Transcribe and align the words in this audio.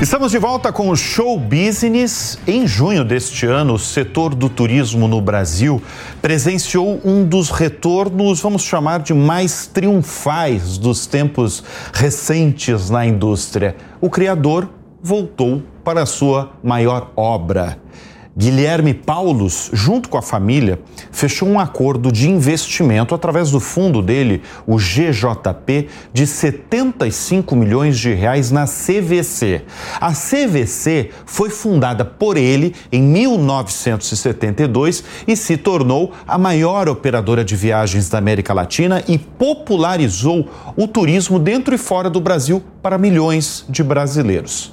Estamos 0.00 0.32
de 0.32 0.38
volta 0.38 0.72
com 0.72 0.88
o 0.88 0.96
Show 0.96 1.38
Business. 1.38 2.38
Em 2.46 2.66
junho 2.66 3.04
deste 3.04 3.44
ano, 3.44 3.74
o 3.74 3.78
setor 3.78 4.34
do 4.34 4.48
turismo 4.48 5.06
no 5.06 5.20
Brasil 5.20 5.82
presenciou 6.22 6.98
um 7.04 7.22
dos 7.22 7.50
retornos, 7.50 8.40
vamos 8.40 8.62
chamar 8.62 9.00
de 9.00 9.12
mais 9.12 9.66
triunfais 9.66 10.78
dos 10.78 11.06
tempos 11.06 11.62
recentes 11.92 12.88
na 12.88 13.04
indústria. 13.04 13.76
O 14.00 14.08
criador 14.08 14.70
voltou 15.02 15.62
para 15.84 16.02
a 16.02 16.06
sua 16.06 16.52
maior 16.62 17.12
obra. 17.14 17.78
Guilherme 18.36 18.92
Paulus, 18.94 19.70
junto 19.72 20.08
com 20.08 20.16
a 20.16 20.22
família, 20.22 20.78
fechou 21.10 21.48
um 21.48 21.58
acordo 21.58 22.12
de 22.12 22.30
investimento 22.30 23.12
através 23.12 23.50
do 23.50 23.58
fundo 23.58 24.00
dele, 24.00 24.40
o 24.66 24.78
GJP, 24.78 25.88
de 26.12 26.28
75 26.28 27.56
milhões 27.56 27.98
de 27.98 28.14
reais 28.14 28.52
na 28.52 28.66
CVC. 28.66 29.62
A 30.00 30.12
CVC 30.12 31.10
foi 31.26 31.50
fundada 31.50 32.04
por 32.04 32.36
ele 32.36 32.72
em 32.92 33.02
1972 33.02 35.02
e 35.26 35.34
se 35.34 35.56
tornou 35.56 36.12
a 36.26 36.38
maior 36.38 36.88
operadora 36.88 37.44
de 37.44 37.56
viagens 37.56 38.08
da 38.08 38.18
América 38.18 38.54
Latina 38.54 39.02
e 39.08 39.18
popularizou 39.18 40.48
o 40.76 40.86
turismo 40.86 41.40
dentro 41.40 41.74
e 41.74 41.78
fora 41.78 42.08
do 42.08 42.20
Brasil 42.20 42.62
para 42.80 42.96
milhões 42.96 43.64
de 43.68 43.82
brasileiros. 43.82 44.72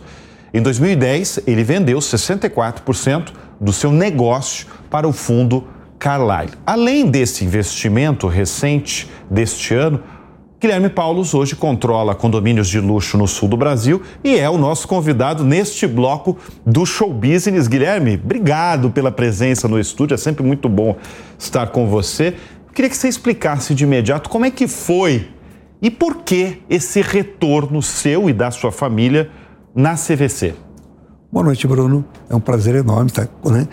Em 0.54 0.62
2010, 0.62 1.41
ele 1.46 1.63
vendeu 1.63 1.99
64% 1.99 3.34
do 3.60 3.74
seu 3.74 3.92
negócio 3.92 4.68
para 4.90 5.08
o 5.08 5.14
fundo 5.14 5.68
Carlyle. 6.00 6.54
Além 6.66 7.06
desse 7.06 7.44
investimento 7.44 8.28
recente 8.28 9.10
deste 9.30 9.74
ano, 9.74 10.02
Guilherme 10.60 10.90
Paulos 10.90 11.36
hoje 11.36 11.56
controla 11.56 12.16
condomínios 12.16 12.68
de 12.68 12.80
luxo 12.80 13.16
no 13.16 13.27
sul 13.27 13.48
do 13.48 13.55
Brasil 13.55 14.02
e 14.24 14.40
é 14.40 14.49
o 14.49 14.58
nosso 14.58 14.88
convidado 14.88 15.44
neste 15.44 15.86
bloco 15.86 16.36
do 16.66 16.84
Show 16.84 17.14
Business. 17.14 17.68
Guilherme, 17.68 18.20
obrigado 18.24 18.90
pela 18.90 19.12
presença 19.12 19.68
no 19.68 19.80
estúdio, 19.80 20.16
é 20.16 20.18
sempre 20.18 20.44
muito 20.44 20.68
bom 20.68 20.96
estar 21.38 21.68
com 21.68 21.88
você. 21.88 22.36
Queria 22.74 22.90
que 22.90 22.98
você 22.98 23.08
explicasse 23.08 23.76
de 23.76 23.84
imediato 23.84 24.30
como 24.30 24.46
é 24.46 24.52
que 24.52 24.68
foi 24.68 25.30
e 25.80 25.92
por 25.92 26.24
que 26.24 26.64
esse 26.68 27.02
retorno 27.02 27.82
seu 27.84 28.27
e 28.27 28.34
da 28.34 28.49
sua 28.49 28.71
família 28.71 29.30
na 29.76 29.94
CVC. 29.94 30.55
Boa 31.30 31.44
noite, 31.44 31.68
Bruno. 31.68 32.06
É 32.30 32.36
um 32.36 32.40
prazer 32.40 32.76
enorme 32.76 33.08
estar 33.08 33.28
né, 33.46 33.68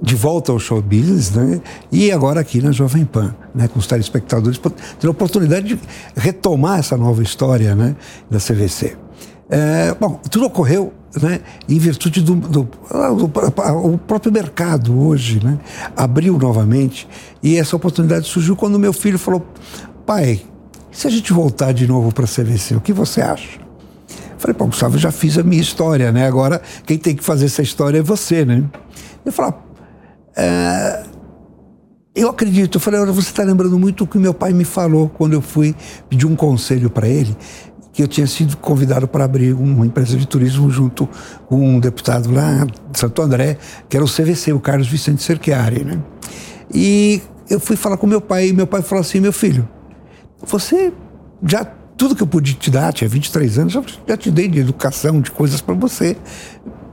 de 0.00 0.14
volta 0.14 0.52
ao 0.52 0.58
show 0.58 0.82
business 0.82 1.30
né, 1.30 1.60
e 1.90 2.12
agora 2.12 2.40
aqui 2.40 2.60
na 2.60 2.70
Jovem 2.70 3.06
Pan, 3.06 3.34
né, 3.54 3.66
com 3.66 3.78
os 3.78 3.86
telespectadores, 3.86 4.60
ter 5.00 5.06
a 5.06 5.10
oportunidade 5.10 5.68
de 5.68 5.80
retomar 6.14 6.78
essa 6.78 6.98
nova 6.98 7.22
história 7.22 7.74
né, 7.74 7.96
da 8.30 8.38
CVC. 8.38 8.94
É, 9.48 9.94
bom, 9.98 10.20
tudo 10.30 10.44
ocorreu 10.44 10.92
né, 11.22 11.40
em 11.66 11.78
virtude 11.78 12.20
do, 12.20 12.34
do, 12.34 12.68
do, 12.68 13.26
do, 13.26 13.32
o 13.82 13.96
próprio 13.96 14.30
mercado 14.30 15.00
hoje 15.00 15.42
né, 15.42 15.58
abriu 15.96 16.38
novamente 16.38 17.08
e 17.42 17.56
essa 17.56 17.74
oportunidade 17.74 18.26
surgiu 18.26 18.54
quando 18.54 18.78
meu 18.78 18.92
filho 18.92 19.18
falou: 19.18 19.46
pai, 20.04 20.42
se 20.92 21.06
a 21.06 21.10
gente 21.10 21.32
voltar 21.32 21.72
de 21.72 21.86
novo 21.86 22.12
para 22.12 22.26
a 22.26 22.28
CVC, 22.28 22.76
o 22.76 22.82
que 22.82 22.92
você 22.92 23.22
acha? 23.22 23.67
Falei, 24.38 24.54
pô, 24.54 24.66
Gustavo, 24.66 24.94
eu 24.94 25.00
já 25.00 25.10
fiz 25.10 25.36
a 25.36 25.42
minha 25.42 25.60
história, 25.60 26.12
né? 26.12 26.26
Agora 26.26 26.62
quem 26.86 26.96
tem 26.96 27.14
que 27.14 27.24
fazer 27.24 27.46
essa 27.46 27.60
história 27.60 27.98
é 27.98 28.02
você, 28.02 28.44
né? 28.44 28.64
Eu 29.26 29.32
falei, 29.32 29.52
é... 30.36 31.02
eu 32.14 32.28
acredito. 32.28 32.76
Eu 32.76 32.80
falei, 32.80 33.04
você 33.06 33.30
está 33.30 33.42
lembrando 33.42 33.78
muito 33.78 34.04
o 34.04 34.06
que 34.06 34.16
meu 34.16 34.32
pai 34.32 34.52
me 34.52 34.64
falou 34.64 35.08
quando 35.08 35.32
eu 35.32 35.42
fui 35.42 35.74
pedir 36.08 36.26
um 36.26 36.36
conselho 36.36 36.88
para 36.88 37.08
ele, 37.08 37.36
que 37.92 38.00
eu 38.00 38.06
tinha 38.06 38.28
sido 38.28 38.56
convidado 38.56 39.08
para 39.08 39.24
abrir 39.24 39.52
uma 39.52 39.84
empresa 39.84 40.16
de 40.16 40.26
turismo 40.26 40.70
junto 40.70 41.08
com 41.46 41.56
um 41.56 41.80
deputado 41.80 42.30
lá 42.30 42.64
de 42.90 42.98
Santo 42.98 43.20
André, 43.20 43.58
que 43.88 43.96
era 43.96 44.04
o 44.04 44.08
CVC, 44.08 44.52
o 44.52 44.60
Carlos 44.60 44.86
Vicente 44.86 45.20
Cerchiari, 45.20 45.84
né? 45.84 46.00
E 46.72 47.20
eu 47.50 47.58
fui 47.58 47.74
falar 47.74 47.96
com 47.96 48.06
meu 48.06 48.20
pai 48.20 48.48
e 48.48 48.52
meu 48.52 48.68
pai 48.68 48.82
falou 48.82 49.00
assim, 49.00 49.18
meu 49.18 49.32
filho, 49.32 49.68
você 50.44 50.92
já 51.42 51.64
tudo 51.98 52.14
que 52.14 52.22
eu 52.22 52.26
pude 52.26 52.54
te 52.54 52.70
dar, 52.70 52.92
tinha 52.92 53.08
23 53.08 53.58
anos, 53.58 53.72
já 54.06 54.16
te 54.16 54.30
dei 54.30 54.46
de 54.46 54.60
educação, 54.60 55.20
de 55.20 55.32
coisas 55.32 55.60
para 55.60 55.74
você 55.74 56.16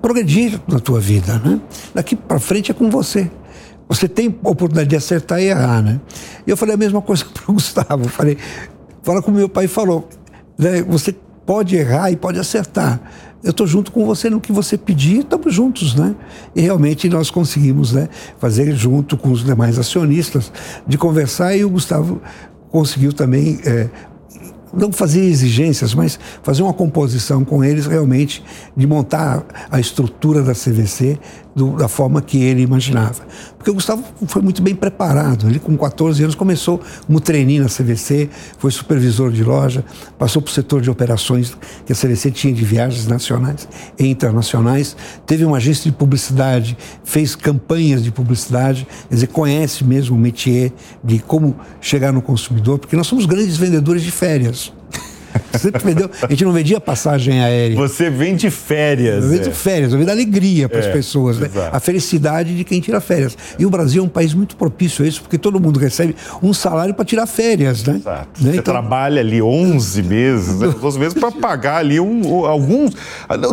progredir 0.02 0.60
na 0.68 0.80
tua 0.80 1.00
vida, 1.00 1.40
né? 1.40 1.62
Daqui 1.94 2.16
para 2.16 2.40
frente 2.40 2.72
é 2.72 2.74
com 2.74 2.90
você. 2.90 3.30
Você 3.88 4.08
tem 4.08 4.28
oportunidade 4.28 4.90
de 4.90 4.96
acertar 4.96 5.40
e 5.40 5.46
errar, 5.46 5.84
né? 5.84 6.02
E 6.46 6.50
eu 6.50 6.58
falei 6.58 6.74
a 6.74 6.78
mesma 6.78 7.04
coisa 7.04 7.24
para 7.32 7.44
o 7.48 7.54
Gustavo. 7.54 8.10
Falei, 8.10 8.36
fala 9.04 9.22
como 9.22 9.38
meu 9.38 9.48
pai 9.48 9.68
falou, 9.68 10.10
né? 10.58 10.82
Você 10.82 11.16
pode 11.46 11.76
errar 11.76 12.12
e 12.12 12.16
pode 12.16 12.40
acertar. 12.40 13.00
Eu 13.44 13.52
estou 13.52 13.68
junto 13.68 13.92
com 13.92 14.08
você 14.08 14.28
no 14.28 14.42
que 14.42 14.52
você 14.52 14.76
pedir, 14.76 15.20
estamos 15.20 15.54
juntos, 15.54 15.94
né? 15.94 16.16
E 16.56 16.62
realmente 16.62 17.08
nós 17.08 17.30
conseguimos, 17.30 17.94
né? 17.94 18.10
Fazer 18.40 18.76
junto 18.76 19.16
com 19.16 19.32
os 19.32 19.44
demais 19.44 19.78
acionistas 19.78 20.52
de 20.88 20.98
conversar 20.98 21.56
e 21.56 21.64
o 21.64 21.70
Gustavo 21.70 22.20
conseguiu 22.72 23.14
também 23.14 23.60
é, 23.64 23.88
não 24.76 24.92
fazer 24.92 25.22
exigências, 25.22 25.94
mas 25.94 26.20
fazer 26.44 26.62
uma 26.64 26.74
composição 26.74 27.44
com 27.46 27.64
eles 27.64 27.86
realmente 27.86 28.44
de 28.76 28.86
montar 28.86 29.44
a 29.72 29.80
estrutura 29.80 30.42
da 30.42 30.54
CVC 30.54 31.18
do, 31.56 31.78
da 31.78 31.88
forma 31.88 32.22
que 32.22 32.38
ele 32.44 32.62
imaginava. 32.62 33.24
Porque 33.58 33.72
o 33.72 33.74
Gustavo 33.74 34.04
foi 34.28 34.42
muito 34.42 34.62
bem 34.62 34.76
preparado. 34.76 35.48
Ele, 35.48 35.58
com 35.58 35.76
14 35.78 36.22
anos, 36.22 36.36
começou 36.36 36.82
como 37.08 37.20
treininho 37.22 37.64
na 37.64 37.70
CVC, 37.70 38.30
foi 38.60 38.70
supervisor 38.70 39.32
de 39.32 39.44
loja, 39.44 39.84
passou 40.20 40.42
para 40.42 40.52
o 40.52 40.54
setor 40.54 40.82
de 40.82 40.90
operações 40.90 41.58
que 41.86 41.94
a 41.94 41.96
CVC 41.96 42.30
tinha 42.32 42.54
de 42.54 42.66
viagens 42.66 43.08
nacionais 43.08 43.68
e 43.98 44.06
internacionais, 44.06 44.96
teve 45.26 45.46
uma 45.46 45.58
agência 45.58 45.90
de 45.90 45.98
publicidade, 45.98 46.78
fez 47.04 47.36
campanhas 47.36 48.04
de 48.04 48.12
publicidade, 48.12 48.86
quer 49.08 49.16
dizer, 49.16 49.28
conhece 49.28 49.84
mesmo 49.84 50.16
o 50.16 50.20
métier 50.20 50.74
de 51.04 51.20
como 51.20 51.56
chegar 51.80 52.12
no 52.12 52.22
consumidor, 52.22 52.80
porque 52.80 52.96
nós 52.96 53.08
somos 53.08 53.26
grandes 53.26 53.56
vendedores 53.56 54.04
de 54.04 54.12
férias. 54.12 54.74
Sempre 55.58 55.84
vendeu. 55.84 56.10
A 56.22 56.28
gente 56.28 56.46
não 56.46 56.52
vendia 56.52 56.80
passagem 56.80 57.42
aérea. 57.42 57.76
Você 57.76 58.10
vende 58.10 58.50
férias. 58.50 59.24
Eu 59.24 59.30
vendo 59.30 59.50
é. 59.50 59.52
férias, 59.52 59.94
eu 59.94 60.00
vendo 60.00 60.10
alegria 60.10 60.70
para 60.70 60.80
as 60.80 60.86
é, 60.86 60.92
pessoas, 60.92 61.40
né? 61.40 61.50
A 61.72 61.80
felicidade 61.80 62.56
de 62.56 62.64
quem 62.64 62.80
tira 62.80 63.00
férias. 63.02 63.38
E 63.58 63.66
o 63.66 63.70
Brasil 63.70 64.02
é 64.04 64.06
um 64.06 64.10
país 64.10 64.34
muito 64.34 64.56
propício 64.56 65.04
a 65.04 65.08
isso, 65.08 65.22
porque 65.22 65.38
todo 65.38 65.60
mundo 65.60 65.80
recebe 65.80 66.16
um 66.42 66.54
salário 66.54 66.94
para 66.94 67.06
tirar 67.06 67.26
férias, 67.28 67.84
né? 67.84 67.96
Exato. 67.96 68.44
Né? 68.44 68.52
Você 68.52 68.58
então... 68.58 68.74
trabalha 68.74 69.22
ali 69.22 69.42
11 69.42 70.04
meses, 70.04 70.60
né? 70.60 70.74
11 70.82 71.00
meses 71.00 71.14
para 71.14 71.32
pagar 71.34 71.78
ali 71.78 72.00
um, 72.00 72.46
alguns. 72.46 72.94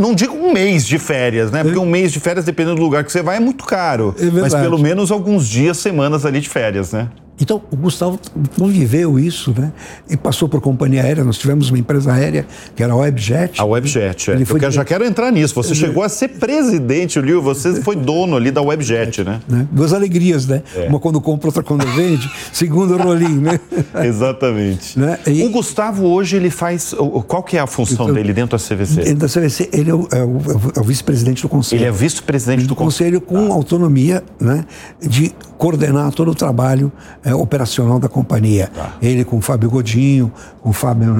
Não 0.01 0.15
digo 0.15 0.35
um 0.35 0.53
mês 0.53 0.87
de 0.87 0.99
férias, 0.99 1.51
né? 1.51 1.63
Porque 1.63 1.79
um 1.79 1.87
mês 1.87 2.13
de 2.13 2.21
férias, 2.21 2.45
dependendo 2.45 2.77
do 2.77 2.83
lugar 2.83 3.05
que 3.05 3.13
você 3.13 3.23
vai, 3.23 3.37
é 3.37 3.41
muito 3.41 3.65
caro. 3.65 4.15
É 4.19 4.25
mas 4.31 4.55
pelo 4.55 4.79
menos 4.79 5.11
alguns 5.11 5.47
dias, 5.49 5.77
semanas 5.79 6.25
ali 6.25 6.41
de 6.41 6.49
férias, 6.49 6.93
né? 6.93 7.09
Então, 7.41 7.63
o 7.71 7.77
Gustavo 7.77 8.21
conviveu 8.57 9.19
isso, 9.19 9.55
né? 9.57 9.73
E 10.09 10.17
passou 10.17 10.49
por 10.49 10.61
companhia 10.61 11.03
aérea. 11.03 11.25
Nós 11.25 11.39
tivemos 11.39 11.71
uma 11.71 11.79
empresa 11.79 12.13
aérea 12.13 12.47
que 12.77 12.83
era 12.83 12.93
a 12.93 12.97
Webjet. 12.97 13.61
A 13.61 13.65
Webjet, 13.65 14.31
é. 14.31 14.35
Ele 14.35 14.45
foi 14.45 14.63
Eu 14.65 14.71
já 14.71 14.85
quero 14.85 15.05
entrar 15.05 15.33
nisso. 15.33 15.55
Você 15.55 15.75
chegou 15.75 16.03
a 16.03 16.09
ser 16.09 16.29
presidente, 16.29 17.21
Lio. 17.21 17.43
Você 17.43 17.83
foi 17.83 17.97
dono 17.97 18.37
ali 18.37 18.51
da 18.51 18.61
Webjet, 18.61 19.25
né? 19.25 19.41
né? 19.49 19.67
Duas 19.73 19.93
alegrias, 19.93 20.47
né? 20.47 20.63
É. 20.77 20.89
Uma 20.89 21.01
quando 21.01 21.21
compra, 21.21 21.49
outra 21.49 21.63
quando 21.63 21.87
vende. 21.87 22.31
Segundo 22.53 22.97
rolinho, 22.97 23.41
né? 23.41 23.59
Exatamente. 24.05 24.99
Né? 24.99 25.19
E... 25.27 25.43
O 25.43 25.51
Gustavo 25.51 26.07
hoje, 26.07 26.37
ele 26.37 26.51
faz... 26.51 26.95
Qual 27.27 27.43
que 27.43 27.57
é 27.57 27.61
a 27.61 27.67
função 27.67 28.05
então, 28.05 28.15
dele 28.15 28.33
dentro 28.33 28.57
da 28.57 28.63
CVC? 28.63 29.03
Dentro 29.03 29.27
da 29.27 29.29
CVC, 29.29 29.71
ele 29.73 29.91
é 29.91 29.95
o, 29.95 30.09
é 30.13 30.23
o, 30.23 30.41
é 30.77 30.81
o 30.81 30.85
vice-presidente 30.85 31.43
do 31.43 31.49
conselho. 31.49 31.81
Ele 31.81 31.89
é 31.89 31.93
vice-presidente 31.93 32.67
do, 32.67 32.77
conselho. 32.77 33.21
conselho 33.21 33.47
com 33.47 33.53
ah. 33.53 33.57
autonomia, 33.57 34.23
né? 34.39 34.65
De 35.01 35.33
coordenar 35.63 36.13
todo 36.13 36.31
o 36.31 36.35
trabalho 36.35 36.91
é, 37.25 37.35
operacional 37.35 37.99
da 37.99 38.09
companhia. 38.09 38.71
Tá. 38.75 38.95
Ele 39.01 39.25
com 39.25 39.39
o 39.39 39.41
Fábio 39.41 39.71
Godinho, 39.71 40.33
com 40.61 40.71
o 40.71 40.73
Fábio 40.73 41.15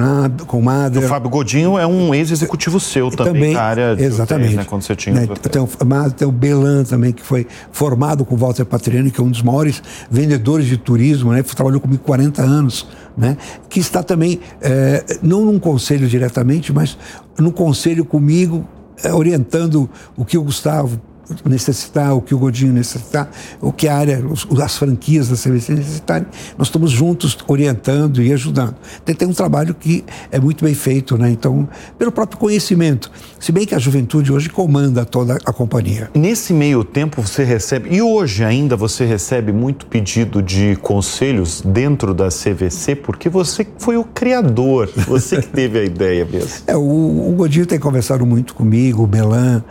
com 0.47 0.59
o 0.59 0.63
Madre. 0.63 1.03
O 1.03 1.07
Fábio 1.07 1.29
Godinho 1.29 1.77
é 1.77 1.87
um 1.87 2.13
ex-executivo 2.13 2.79
seu 2.79 3.09
também, 3.09 3.33
também, 3.33 3.55
área 3.55 3.95
de 3.95 4.03
Exatamente. 4.03 4.47
Hotéis, 4.47 4.57
né, 4.57 4.65
quando 4.69 4.81
você 4.81 4.95
tinha. 4.95 5.15
Né, 5.15 5.27
tem, 5.27 5.61
o 5.61 5.85
Madre, 5.85 6.13
tem 6.13 6.27
o 6.27 6.31
Belan 6.31 6.83
também, 6.83 7.13
que 7.13 7.23
foi 7.23 7.47
formado 7.71 8.25
com 8.25 8.35
o 8.35 8.37
Walter 8.37 8.65
Patriani, 8.65 9.11
que 9.11 9.21
é 9.21 9.23
um 9.23 9.29
dos 9.29 9.41
maiores 9.41 9.81
vendedores 10.09 10.67
de 10.67 10.77
turismo, 10.77 11.31
né? 11.31 11.41
Trabalhou 11.43 11.79
comigo 11.79 12.03
40 12.03 12.41
anos. 12.41 12.87
Né? 13.15 13.37
que 13.69 13.79
está 13.79 14.01
também, 14.01 14.39
é, 14.59 15.05
não 15.21 15.45
num 15.45 15.59
conselho 15.59 16.07
diretamente, 16.07 16.73
mas 16.73 16.97
no 17.37 17.51
conselho 17.51 18.03
comigo, 18.03 18.67
é, 19.03 19.13
orientando 19.13 19.87
o 20.17 20.25
que 20.25 20.35
o 20.35 20.41
Gustavo 20.41 20.99
necessitar, 21.45 22.13
o 22.15 22.21
que 22.21 22.35
o 22.35 22.37
Godinho 22.37 22.73
necessitar, 22.73 23.29
o 23.61 23.71
que 23.71 23.87
a 23.87 23.95
área, 23.95 24.23
as 24.63 24.77
franquias 24.77 25.29
da 25.29 25.35
CVC 25.35 25.73
necessitarem, 25.73 26.27
nós 26.57 26.67
estamos 26.67 26.91
juntos 26.91 27.37
orientando 27.47 28.21
e 28.21 28.31
ajudando. 28.33 28.75
Tem, 29.05 29.15
tem 29.15 29.27
um 29.27 29.33
trabalho 29.33 29.73
que 29.73 30.03
é 30.31 30.39
muito 30.39 30.63
bem 30.63 30.73
feito, 30.73 31.17
né? 31.17 31.29
Então, 31.29 31.67
pelo 31.97 32.11
próprio 32.11 32.39
conhecimento. 32.39 33.11
Se 33.39 33.51
bem 33.51 33.65
que 33.65 33.75
a 33.75 33.79
juventude 33.79 34.31
hoje 34.31 34.49
comanda 34.49 35.05
toda 35.05 35.37
a 35.45 35.53
companhia. 35.53 36.09
Nesse 36.13 36.53
meio 36.53 36.83
tempo 36.83 37.21
você 37.21 37.43
recebe, 37.43 37.95
e 37.95 38.01
hoje 38.01 38.43
ainda 38.43 38.75
você 38.75 39.05
recebe 39.05 39.51
muito 39.51 39.85
pedido 39.85 40.41
de 40.41 40.75
conselhos 40.81 41.61
dentro 41.61 42.13
da 42.13 42.29
CVC, 42.29 42.95
porque 42.95 43.29
você 43.29 43.65
foi 43.77 43.97
o 43.97 44.03
criador, 44.03 44.89
você 45.07 45.41
que 45.41 45.47
teve 45.47 45.79
a 45.79 45.83
ideia 45.85 46.25
mesmo. 46.25 46.63
É, 46.67 46.75
o, 46.75 46.81
o 46.81 47.33
Godinho 47.35 47.65
tem 47.65 47.79
conversado 47.79 48.25
muito 48.25 48.53
comigo, 48.53 49.03
o 49.03 49.07
Belan, 49.07 49.63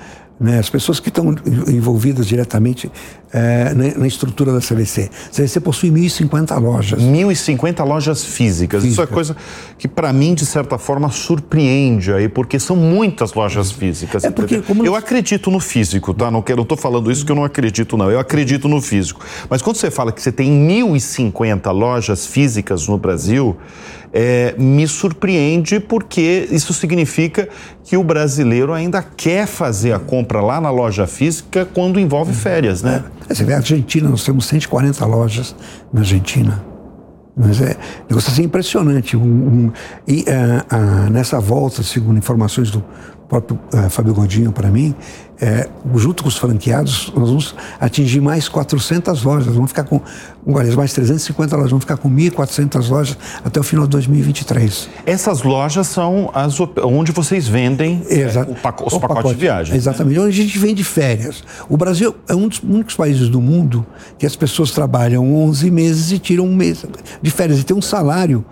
né, 0.42 0.58
as 0.58 0.68
pessoas 0.68 0.98
que 0.98 1.08
estão 1.08 1.34
envolvidas 1.68 2.26
diretamente 2.26 2.90
é, 3.32 3.72
na, 3.74 3.98
na, 3.98 4.06
estrutura 4.06 4.52
da 4.52 4.60
CVC. 4.60 5.10
A 5.28 5.34
CVC 5.34 5.60
possui 5.60 5.90
1.050 5.90 6.60
lojas. 6.60 7.02
1.050 7.02 7.84
lojas 7.84 8.24
físicas. 8.24 8.82
Física. 8.82 9.02
Isso 9.02 9.10
é 9.10 9.12
coisa 9.12 9.36
que, 9.78 9.88
para 9.88 10.12
mim, 10.12 10.34
de 10.34 10.44
certa 10.44 10.76
forma, 10.76 11.10
surpreende 11.10 12.12
aí, 12.12 12.28
porque 12.28 12.58
são 12.58 12.76
muitas 12.76 13.32
lojas 13.32 13.72
físicas. 13.72 14.24
É 14.24 14.30
porque, 14.30 14.60
como... 14.60 14.84
Eu 14.84 14.94
acredito 14.94 15.50
no 15.50 15.60
físico, 15.60 16.12
tá? 16.12 16.30
Não 16.30 16.40
estou 16.40 16.76
falando 16.76 17.10
isso 17.10 17.24
que 17.24 17.32
eu 17.32 17.36
não 17.36 17.44
acredito, 17.44 17.96
não. 17.96 18.10
Eu 18.10 18.20
acredito 18.20 18.68
no 18.68 18.82
físico. 18.82 19.24
Mas 19.48 19.62
quando 19.62 19.76
você 19.76 19.90
fala 19.90 20.12
que 20.12 20.20
você 20.20 20.30
tem 20.30 20.50
1.050 20.68 21.72
lojas 21.72 22.26
físicas 22.26 22.86
no 22.86 22.98
Brasil, 22.98 23.56
é, 24.12 24.54
me 24.58 24.86
surpreende 24.86 25.80
porque 25.80 26.46
isso 26.50 26.74
significa 26.74 27.48
que 27.82 27.96
o 27.96 28.04
brasileiro 28.04 28.72
ainda 28.72 29.02
quer 29.02 29.46
fazer 29.46 29.92
a 29.92 29.98
compra 29.98 30.40
lá 30.40 30.60
na 30.60 30.70
loja 30.70 31.06
física 31.06 31.66
quando 31.72 31.98
envolve 31.98 32.34
férias, 32.34 32.82
né? 32.82 33.02
É, 33.20 33.21
você 33.28 33.44
vê 33.44 33.54
a 33.54 33.58
Argentina, 33.58 34.08
nós 34.08 34.24
temos 34.24 34.46
140 34.46 35.04
lojas 35.06 35.54
na 35.92 36.00
Argentina. 36.00 36.64
Mas 37.36 37.60
é 37.60 37.76
um 38.00 38.08
negócio 38.10 38.30
assim 38.30 38.44
impressionante. 38.44 39.16
Um, 39.16 39.22
um, 39.22 39.72
e 40.06 40.20
uh, 40.20 40.26
uh, 40.26 41.10
nessa 41.10 41.40
volta, 41.40 41.82
segundo 41.82 42.18
informações 42.18 42.70
do 42.70 42.84
próprio 43.32 43.58
uh, 43.72 43.88
Fábio 43.88 44.12
Godinho 44.12 44.52
para 44.52 44.68
mim, 44.68 44.94
é, 45.40 45.68
junto 45.96 46.22
com 46.22 46.28
os 46.28 46.36
franqueados, 46.36 47.10
nós 47.16 47.28
vamos 47.28 47.54
atingir 47.80 48.20
mais 48.20 48.48
400 48.48 49.24
lojas, 49.24 49.54
vamos 49.54 49.70
ficar 49.70 49.84
com, 49.84 50.00
aliás, 50.54 50.76
mais 50.76 50.92
350 50.92 51.56
lojas, 51.56 51.70
vamos 51.70 51.82
ficar 51.82 51.96
com 51.96 52.08
1.400 52.08 52.88
lojas 52.88 53.18
até 53.44 53.58
o 53.58 53.62
final 53.62 53.86
de 53.86 53.90
2023. 53.90 54.88
Essas 55.04 55.42
lojas 55.42 55.88
são 55.88 56.30
as 56.34 56.60
onde 56.84 57.10
vocês 57.10 57.48
vendem 57.48 58.02
é, 58.08 58.20
Exa 58.20 58.42
o 58.42 58.54
paco 58.54 58.86
os 58.86 58.92
pacotes 58.92 59.16
pacote, 59.16 59.34
de 59.34 59.40
viagem. 59.40 59.74
Exatamente, 59.74 60.18
né? 60.18 60.24
onde 60.26 60.40
a 60.40 60.44
gente 60.44 60.58
vende 60.58 60.84
férias. 60.84 61.42
O 61.68 61.76
Brasil 61.76 62.14
é 62.28 62.34
um 62.36 62.46
dos 62.46 62.60
únicos 62.62 62.94
países 62.94 63.28
do 63.28 63.40
mundo 63.40 63.84
que 64.18 64.26
as 64.26 64.36
pessoas 64.36 64.70
trabalham 64.70 65.34
11 65.34 65.70
meses 65.70 66.12
e 66.12 66.18
tiram 66.18 66.44
um 66.44 66.54
mês 66.54 66.84
de 67.20 67.30
férias 67.30 67.58
e 67.58 67.64
tem 67.64 67.76
um 67.76 67.82
salário 67.82 68.44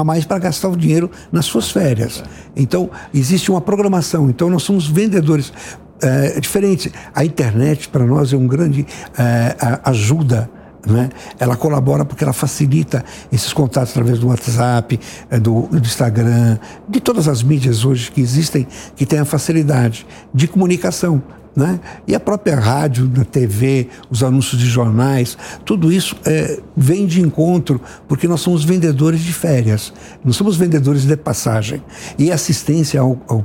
a 0.00 0.04
mais 0.04 0.24
para 0.24 0.38
gastar 0.38 0.68
o 0.68 0.76
dinheiro 0.76 1.10
nas 1.32 1.46
suas 1.46 1.70
férias. 1.70 2.22
Então, 2.54 2.88
existe 3.12 3.50
uma 3.50 3.60
programação. 3.60 4.30
Então, 4.30 4.48
nós 4.48 4.62
somos 4.62 4.86
vendedores. 4.86 5.52
É, 6.00 6.36
é 6.36 6.40
diferente. 6.40 6.92
A 7.12 7.24
internet, 7.24 7.88
para 7.88 8.06
nós, 8.06 8.32
é 8.32 8.36
um 8.36 8.46
grande 8.46 8.86
é, 9.18 9.56
ajuda 9.84 10.48
né? 10.86 11.10
Ela 11.38 11.56
colabora 11.56 12.04
porque 12.04 12.22
ela 12.22 12.32
facilita 12.32 13.04
esses 13.32 13.52
contatos 13.52 13.90
através 13.90 14.20
do 14.20 14.28
WhatsApp, 14.28 14.98
é, 15.28 15.38
do, 15.38 15.62
do, 15.62 15.78
Instagram, 15.78 16.56
de 16.88 17.00
todas 17.00 17.26
as 17.26 17.42
mídias 17.42 17.84
hoje 17.84 18.10
que 18.10 18.20
existem, 18.20 18.66
que 18.96 19.04
têm 19.04 19.18
a 19.18 19.24
facilidade 19.24 20.06
de 20.32 20.46
comunicação. 20.46 21.20
Né? 21.58 21.80
E 22.06 22.14
a 22.14 22.20
própria 22.20 22.54
rádio, 22.54 23.10
na 23.12 23.24
TV, 23.24 23.88
os 24.08 24.22
anúncios 24.22 24.60
de 24.60 24.66
jornais, 24.68 25.36
tudo 25.64 25.90
isso 25.90 26.14
é, 26.24 26.60
vem 26.76 27.04
de 27.04 27.20
encontro, 27.20 27.80
porque 28.06 28.28
nós 28.28 28.42
somos 28.42 28.62
vendedores 28.62 29.20
de 29.22 29.32
férias, 29.32 29.92
não 30.24 30.32
somos 30.32 30.56
vendedores 30.56 31.04
de 31.04 31.16
passagem. 31.16 31.82
E 32.16 32.30
a 32.30 32.36
assistência 32.36 33.00
ao, 33.00 33.20
ao, 33.26 33.44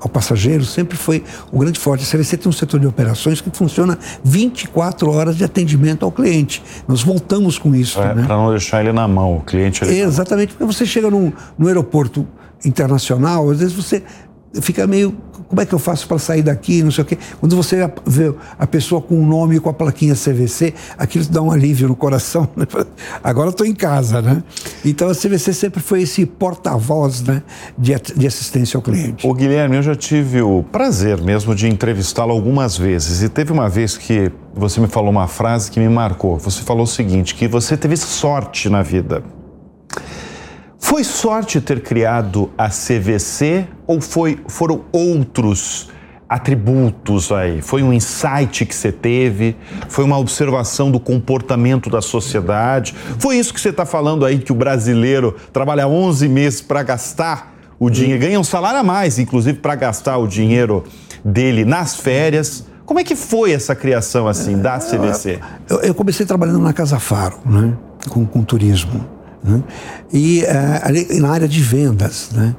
ao, 0.00 0.08
passageiro 0.08 0.64
sempre 0.64 0.98
foi 0.98 1.22
o 1.52 1.60
grande 1.60 1.78
forte. 1.78 2.02
A 2.02 2.18
CVC 2.18 2.38
tem 2.38 2.48
um 2.48 2.52
setor 2.52 2.80
de 2.80 2.88
operações 2.88 3.40
que 3.40 3.56
funciona 3.56 3.96
24 4.24 5.08
horas 5.08 5.36
de 5.36 5.44
atendimento 5.44 6.04
ao 6.04 6.10
cliente. 6.10 6.60
Nós 6.88 7.04
voltamos 7.04 7.56
com 7.56 7.72
isso. 7.72 8.02
É, 8.02 8.16
né? 8.16 8.24
Para 8.26 8.36
não 8.36 8.50
deixar 8.50 8.80
ele 8.80 8.90
na 8.90 9.06
mão, 9.06 9.36
o 9.36 9.40
cliente. 9.42 9.84
Ali 9.84 10.00
Exatamente, 10.00 10.54
porque 10.54 10.64
você 10.64 10.84
chega 10.84 11.08
num, 11.08 11.32
no 11.56 11.68
aeroporto 11.68 12.26
internacional, 12.64 13.48
às 13.48 13.60
vezes 13.60 13.74
você 13.74 14.02
fica 14.60 14.88
meio 14.88 15.16
como 15.48 15.60
é 15.60 15.66
que 15.66 15.74
eu 15.74 15.78
faço 15.78 16.06
para 16.06 16.18
sair 16.18 16.42
daqui, 16.42 16.82
não 16.82 16.90
sei 16.90 17.02
o 17.02 17.04
quê. 17.06 17.18
Quando 17.40 17.56
você 17.56 17.90
vê 18.06 18.34
a 18.58 18.66
pessoa 18.66 19.00
com 19.00 19.18
o 19.18 19.26
nome 19.26 19.58
com 19.58 19.70
a 19.70 19.72
plaquinha 19.72 20.14
CVC, 20.14 20.74
aquilo 20.96 21.24
dá 21.26 21.40
um 21.40 21.50
alívio 21.50 21.88
no 21.88 21.96
coração. 21.96 22.48
Né? 22.54 22.66
Agora 23.24 23.50
estou 23.50 23.66
em 23.66 23.74
casa, 23.74 24.20
né? 24.20 24.42
Então 24.84 25.08
a 25.08 25.14
CVC 25.14 25.52
sempre 25.54 25.80
foi 25.80 26.02
esse 26.02 26.26
porta-voz 26.26 27.22
né, 27.22 27.42
de, 27.76 27.94
de 28.16 28.26
assistência 28.26 28.76
ao 28.76 28.82
cliente. 28.82 29.26
O 29.26 29.32
Guilherme, 29.32 29.76
eu 29.76 29.82
já 29.82 29.94
tive 29.94 30.42
o 30.42 30.62
prazer 30.62 31.20
mesmo 31.22 31.54
de 31.54 31.66
entrevistá-lo 31.66 32.32
algumas 32.32 32.76
vezes. 32.76 33.22
E 33.22 33.28
teve 33.28 33.50
uma 33.50 33.68
vez 33.68 33.96
que 33.96 34.30
você 34.54 34.80
me 34.80 34.86
falou 34.86 35.10
uma 35.10 35.28
frase 35.28 35.70
que 35.70 35.80
me 35.80 35.88
marcou. 35.88 36.38
Você 36.38 36.62
falou 36.62 36.82
o 36.82 36.86
seguinte, 36.86 37.34
que 37.34 37.48
você 37.48 37.76
teve 37.76 37.96
sorte 37.96 38.68
na 38.68 38.82
vida. 38.82 39.22
Foi 40.78 41.02
sorte 41.02 41.60
ter 41.60 41.82
criado 41.82 42.50
a 42.56 42.68
CVC 42.68 43.66
ou 43.86 44.00
foi, 44.00 44.38
foram 44.46 44.84
outros 44.92 45.90
atributos 46.28 47.32
aí? 47.32 47.60
Foi 47.60 47.82
um 47.82 47.92
insight 47.92 48.64
que 48.64 48.74
você 48.74 48.92
teve? 48.92 49.56
Foi 49.88 50.04
uma 50.04 50.18
observação 50.18 50.90
do 50.90 51.00
comportamento 51.00 51.90
da 51.90 52.00
sociedade? 52.00 52.94
Foi 53.18 53.36
isso 53.36 53.52
que 53.52 53.60
você 53.60 53.70
está 53.70 53.84
falando 53.84 54.24
aí, 54.24 54.38
que 54.38 54.52
o 54.52 54.54
brasileiro 54.54 55.34
trabalha 55.52 55.88
11 55.88 56.28
meses 56.28 56.60
para 56.60 56.82
gastar 56.82 57.54
o 57.78 57.90
dinheiro, 57.90 58.20
ganha 58.20 58.40
um 58.40 58.44
salário 58.44 58.80
a 58.80 58.82
mais, 58.82 59.18
inclusive, 59.18 59.58
para 59.58 59.74
gastar 59.74 60.18
o 60.18 60.26
dinheiro 60.26 60.84
dele 61.24 61.64
nas 61.64 61.96
férias? 61.96 62.64
Como 62.84 62.98
é 62.98 63.04
que 63.04 63.14
foi 63.14 63.52
essa 63.52 63.74
criação 63.74 64.26
assim 64.26 64.58
da 64.58 64.78
CVC? 64.78 65.38
Eu, 65.68 65.80
eu 65.80 65.94
comecei 65.94 66.24
trabalhando 66.24 66.60
na 66.60 66.72
Casa 66.72 66.98
Faro, 66.98 67.38
né? 67.44 67.74
com, 68.08 68.24
com 68.24 68.42
turismo. 68.42 69.17
Né? 69.42 69.62
E 70.12 70.42
uh, 70.44 71.20
na 71.20 71.30
área 71.30 71.48
de 71.48 71.62
vendas. 71.62 72.30
Né? 72.32 72.54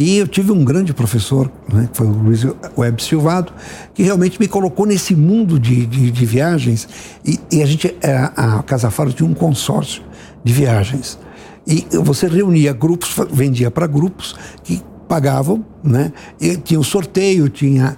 E 0.00 0.16
eu 0.16 0.26
tive 0.26 0.50
um 0.50 0.64
grande 0.64 0.94
professor, 0.94 1.52
né, 1.70 1.86
que 1.92 1.98
foi 1.98 2.06
o 2.06 2.10
Luiz 2.10 2.40
Web 2.74 3.02
Silvado, 3.02 3.52
que 3.92 4.02
realmente 4.02 4.40
me 4.40 4.48
colocou 4.48 4.86
nesse 4.86 5.14
mundo 5.14 5.60
de, 5.60 5.84
de, 5.84 6.10
de 6.10 6.24
viagens. 6.24 6.88
E, 7.22 7.38
e, 7.52 7.62
a 7.62 7.66
gente, 7.66 7.94
eh, 8.00 8.30
a 8.34 8.62
Casa 8.62 8.90
Faro 8.90 9.12
tinha 9.12 9.28
um 9.28 9.34
consórcio 9.34 10.02
de 10.42 10.54
viagens. 10.54 11.18
E 11.66 11.86
você 11.98 12.26
reunia 12.26 12.72
grupos, 12.72 13.14
vendia 13.30 13.70
para 13.70 13.86
grupos 13.86 14.34
que 14.64 14.82
pagavam, 15.06 15.62
né? 15.84 16.12
E 16.40 16.56
tinha 16.56 16.80
o 16.80 16.84
sorteio, 16.84 17.50
tinha 17.50 17.96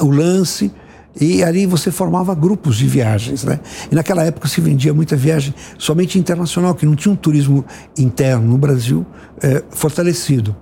uh, 0.00 0.04
o 0.04 0.10
lance. 0.10 0.70
E 1.18 1.42
ali 1.42 1.66
você 1.66 1.90
formava 1.90 2.34
grupos 2.34 2.76
de 2.76 2.86
viagens, 2.86 3.42
né? 3.42 3.58
E 3.90 3.94
naquela 3.94 4.24
época 4.24 4.46
se 4.46 4.60
vendia 4.60 4.94
muita 4.94 5.16
viagem 5.16 5.54
somente 5.76 6.18
internacional, 6.18 6.74
que 6.74 6.86
não 6.86 6.94
tinha 6.94 7.12
um 7.12 7.16
turismo 7.16 7.64
interno 7.98 8.46
no 8.46 8.58
Brasil 8.58 9.04
é, 9.42 9.62
fortalecido. 9.70 10.54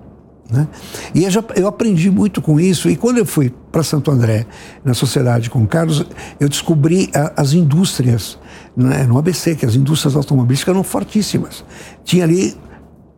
Né? 0.51 0.67
E 1.15 1.25
eu, 1.25 1.31
já, 1.31 1.45
eu, 1.57 1.67
aprendi 1.67 2.11
muito 2.11 2.41
com 2.41 2.59
isso. 2.59 2.89
E 2.89 2.97
quando 2.97 3.19
eu 3.19 3.27
fui 3.27 3.53
para 3.71 3.83
Santo 3.83 4.11
André, 4.11 4.47
na 4.83 4.95
sociedade 4.95 5.51
com 5.51 5.63
o 5.63 5.67
Carlos, 5.67 6.07
eu 6.41 6.49
descobri 6.49 7.11
a, 7.15 7.43
as 7.43 7.53
indústrias 7.53 8.39
né, 8.75 9.05
no 9.05 9.19
ABC, 9.19 9.55
que 9.55 9.67
as 9.67 9.75
indústrias 9.75 10.17
automobilísticas 10.17 10.73
eram 10.73 10.83
fortíssimas. 10.83 11.63
Tinha 12.03 12.25
ali 12.25 12.57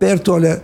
perto, 0.00 0.32
olha, 0.32 0.60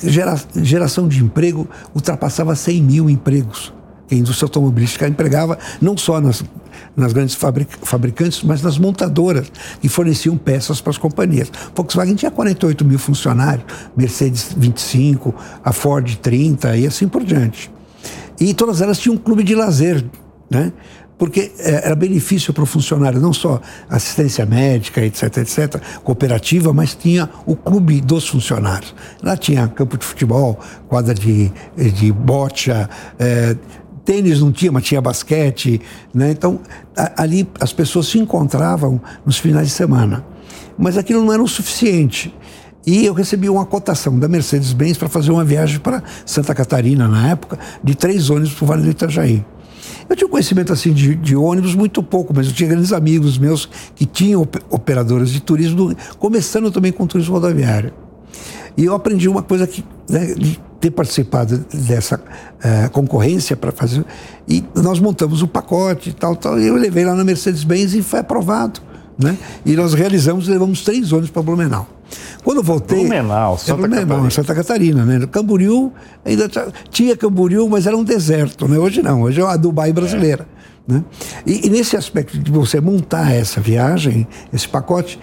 gera, 0.00 0.40
geração 0.62 1.08
de 1.08 1.24
emprego 1.24 1.68
ultrapassava 1.92 2.54
100 2.54 2.82
mil 2.82 3.10
empregos 3.10 3.72
a 4.10 4.14
indústria 4.14 4.46
automobilística 4.46 5.06
empregava 5.06 5.58
não 5.80 5.96
só 5.96 6.20
nas, 6.20 6.42
nas 6.96 7.12
grandes 7.12 7.34
fabric, 7.34 7.76
fabricantes, 7.82 8.42
mas 8.42 8.62
nas 8.62 8.78
montadoras 8.78 9.50
que 9.80 9.88
forneciam 9.88 10.36
peças 10.36 10.80
para 10.80 10.90
as 10.90 10.98
companhias. 10.98 11.50
Volkswagen 11.74 12.14
tinha 12.14 12.30
48 12.30 12.84
mil 12.84 12.98
funcionários, 12.98 13.64
Mercedes 13.96 14.48
25, 14.56 15.34
a 15.64 15.72
Ford 15.72 16.16
30 16.16 16.76
e 16.76 16.86
assim 16.86 17.08
por 17.08 17.24
diante. 17.24 17.70
E 18.40 18.54
todas 18.54 18.80
elas 18.80 18.98
tinham 18.98 19.16
um 19.16 19.18
clube 19.18 19.42
de 19.42 19.54
lazer, 19.54 20.04
né? 20.50 20.72
porque 21.18 21.52
é, 21.58 21.86
era 21.86 21.96
benefício 21.96 22.54
para 22.54 22.62
o 22.62 22.66
funcionário, 22.66 23.20
não 23.20 23.32
só 23.32 23.60
assistência 23.90 24.46
médica, 24.46 25.04
etc, 25.04 25.38
etc, 25.38 25.82
cooperativa, 26.04 26.72
mas 26.72 26.94
tinha 26.94 27.28
o 27.44 27.56
clube 27.56 28.00
dos 28.00 28.28
funcionários. 28.28 28.94
Lá 29.22 29.36
tinha 29.36 29.66
campo 29.66 29.98
de 29.98 30.06
futebol, 30.06 30.58
quadra 30.86 31.12
de, 31.12 31.52
de 31.76 32.12
bocha, 32.12 32.88
é, 33.18 33.56
tênis 34.08 34.40
não 34.40 34.50
tinha, 34.50 34.72
mas 34.72 34.84
tinha 34.84 35.02
basquete, 35.02 35.82
né? 36.14 36.30
Então, 36.30 36.60
a, 36.96 37.24
ali 37.24 37.46
as 37.60 37.74
pessoas 37.74 38.06
se 38.06 38.18
encontravam 38.18 38.98
nos 39.26 39.36
finais 39.36 39.68
de 39.68 39.74
semana. 39.74 40.24
Mas 40.78 40.96
aquilo 40.96 41.22
não 41.22 41.30
era 41.30 41.42
o 41.42 41.46
suficiente. 41.46 42.34
E 42.86 43.04
eu 43.04 43.12
recebi 43.12 43.50
uma 43.50 43.66
cotação 43.66 44.18
da 44.18 44.26
Mercedes-Benz 44.26 44.96
para 44.96 45.10
fazer 45.10 45.30
uma 45.30 45.44
viagem 45.44 45.78
para 45.78 46.02
Santa 46.24 46.54
Catarina, 46.54 47.06
na 47.06 47.28
época, 47.28 47.58
de 47.84 47.94
três 47.94 48.30
ônibus 48.30 48.54
para 48.54 48.64
o 48.64 48.66
Vale 48.66 48.82
do 48.82 48.88
Itajaí. 48.88 49.44
Eu 50.08 50.16
tinha 50.16 50.30
conhecimento 50.30 50.72
assim 50.72 50.94
de, 50.94 51.14
de, 51.14 51.36
ônibus 51.36 51.74
muito 51.74 52.02
pouco, 52.02 52.32
mas 52.34 52.46
eu 52.46 52.54
tinha 52.54 52.70
grandes 52.70 52.94
amigos 52.94 53.36
meus 53.36 53.68
que 53.94 54.06
tinham 54.06 54.40
operadoras 54.70 55.28
de 55.28 55.40
turismo, 55.40 55.94
começando 56.18 56.70
também 56.70 56.92
com 56.92 57.06
turismo 57.06 57.34
rodoviário. 57.34 57.92
E 58.74 58.86
eu 58.86 58.94
aprendi 58.94 59.28
uma 59.28 59.42
coisa 59.42 59.66
que, 59.66 59.84
né, 60.08 60.34
de 60.34 60.58
ter 60.80 60.90
participado 60.90 61.64
dessa 61.72 62.16
uh, 62.16 62.90
concorrência 62.90 63.56
para 63.56 63.72
fazer. 63.72 64.04
E 64.48 64.64
nós 64.74 65.00
montamos 65.00 65.42
o 65.42 65.46
um 65.46 65.48
pacote 65.48 66.10
e 66.10 66.12
tal, 66.12 66.36
tal. 66.36 66.58
E 66.58 66.66
eu 66.66 66.74
levei 66.74 67.04
lá 67.04 67.14
na 67.14 67.24
Mercedes-Benz 67.24 67.94
e 67.94 68.02
foi 68.02 68.20
aprovado. 68.20 68.80
Né? 69.18 69.36
E 69.66 69.74
nós 69.74 69.94
realizamos, 69.94 70.46
levamos 70.46 70.82
três 70.82 71.12
ônibus 71.12 71.30
para 71.30 71.42
Blumenau. 71.42 71.88
Quando 72.44 72.58
eu 72.58 72.62
voltei. 72.62 73.00
Blumenau, 73.00 73.54
é, 73.54 73.58
Santa 73.58 73.72
é, 73.72 73.76
Blumenau, 73.76 74.06
Catarina. 74.06 74.30
Santa 74.30 74.54
Catarina, 74.54 75.04
né? 75.04 75.26
Camboriú, 75.26 75.92
ainda 76.24 76.48
tinha 76.90 77.16
Camboriú, 77.16 77.68
mas 77.68 77.86
era 77.86 77.96
um 77.96 78.04
deserto, 78.04 78.68
né? 78.68 78.78
Hoje 78.78 79.02
não, 79.02 79.22
hoje 79.22 79.40
é 79.40 79.44
a 79.44 79.56
Dubai 79.56 79.92
brasileira. 79.92 80.46
É. 80.54 80.58
Né? 80.92 81.04
E, 81.44 81.66
e, 81.66 81.70
nesse 81.70 81.96
aspecto 81.96 82.38
de 82.38 82.50
você 82.50 82.80
montar 82.80 83.30
essa 83.30 83.60
viagem, 83.60 84.26
esse 84.52 84.66
pacote, 84.66 85.20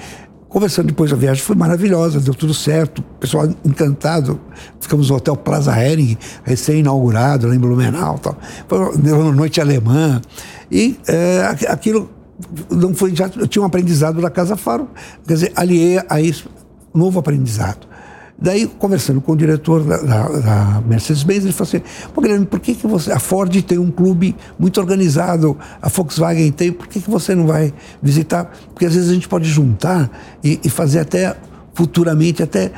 conversando 0.56 0.88
depois 0.88 1.12
a 1.12 1.18
viagem 1.18 1.44
foi 1.44 1.54
maravilhosa, 1.54 2.18
deu 2.18 2.34
tudo 2.34 2.54
certo, 2.54 3.04
pessoal 3.20 3.46
encantado. 3.66 4.40
Ficamos 4.80 5.10
no 5.10 5.18
Hotel 5.18 5.36
Plaza 5.36 5.78
Hering, 5.78 6.18
recém-inaugurado 6.46 7.46
lá 7.46 7.54
em 7.54 7.60
Blumenau. 7.60 8.18
Tal. 8.20 8.38
Foi 8.66 8.80
uma 8.80 9.34
noite 9.34 9.60
alemã. 9.60 10.22
E 10.72 10.98
é, 11.10 11.42
aquilo 11.68 12.10
não 12.72 12.96
foi 12.96 13.14
já 13.14 13.28
tinha 13.28 13.62
um 13.62 13.66
aprendizado 13.66 14.22
da 14.22 14.30
Casa 14.30 14.56
Faro, 14.56 14.88
quer 15.28 15.34
dizer, 15.34 15.52
aliei 15.58 16.02
a 16.08 16.22
isso 16.22 16.50
novo 16.94 17.20
aprendizado. 17.20 17.86
Daí, 18.38 18.68
conversando 18.68 19.22
com 19.22 19.32
o 19.32 19.36
diretor 19.36 19.82
da, 19.84 19.98
da, 19.98 20.28
da 20.28 20.82
Mercedes-Benz, 20.86 21.46
ele 21.46 21.54
falou 21.54 21.70
assim: 21.70 21.82
Pô, 22.14 22.22
Guilherme, 22.22 22.46
por 22.46 22.60
que, 22.60 22.76
que 22.76 22.86
você. 22.86 23.12
A 23.12 23.20
Ford 23.20 23.62
tem 23.62 23.78
um 23.78 23.90
clube 23.90 24.36
muito 24.60 24.80
organizado, 24.80 25.58
a 25.82 25.88
Volkswagen 25.88 26.52
tem, 26.52 26.72
por 26.72 26.88
que, 26.88 27.00
que 27.00 27.10
você 27.10 27.34
não 27.34 27.48
vai 27.48 27.74
visitar? 28.02 28.52
Porque 28.74 28.86
às 28.86 28.94
vezes 28.94 29.10
a 29.10 29.14
gente 29.14 29.30
pode 29.30 29.50
juntar 29.50 30.10
e, 30.44 30.60
e 30.64 30.70
fazer 30.70 31.00
até 31.00 31.36
futuramente, 31.74 32.44
até, 32.44 32.72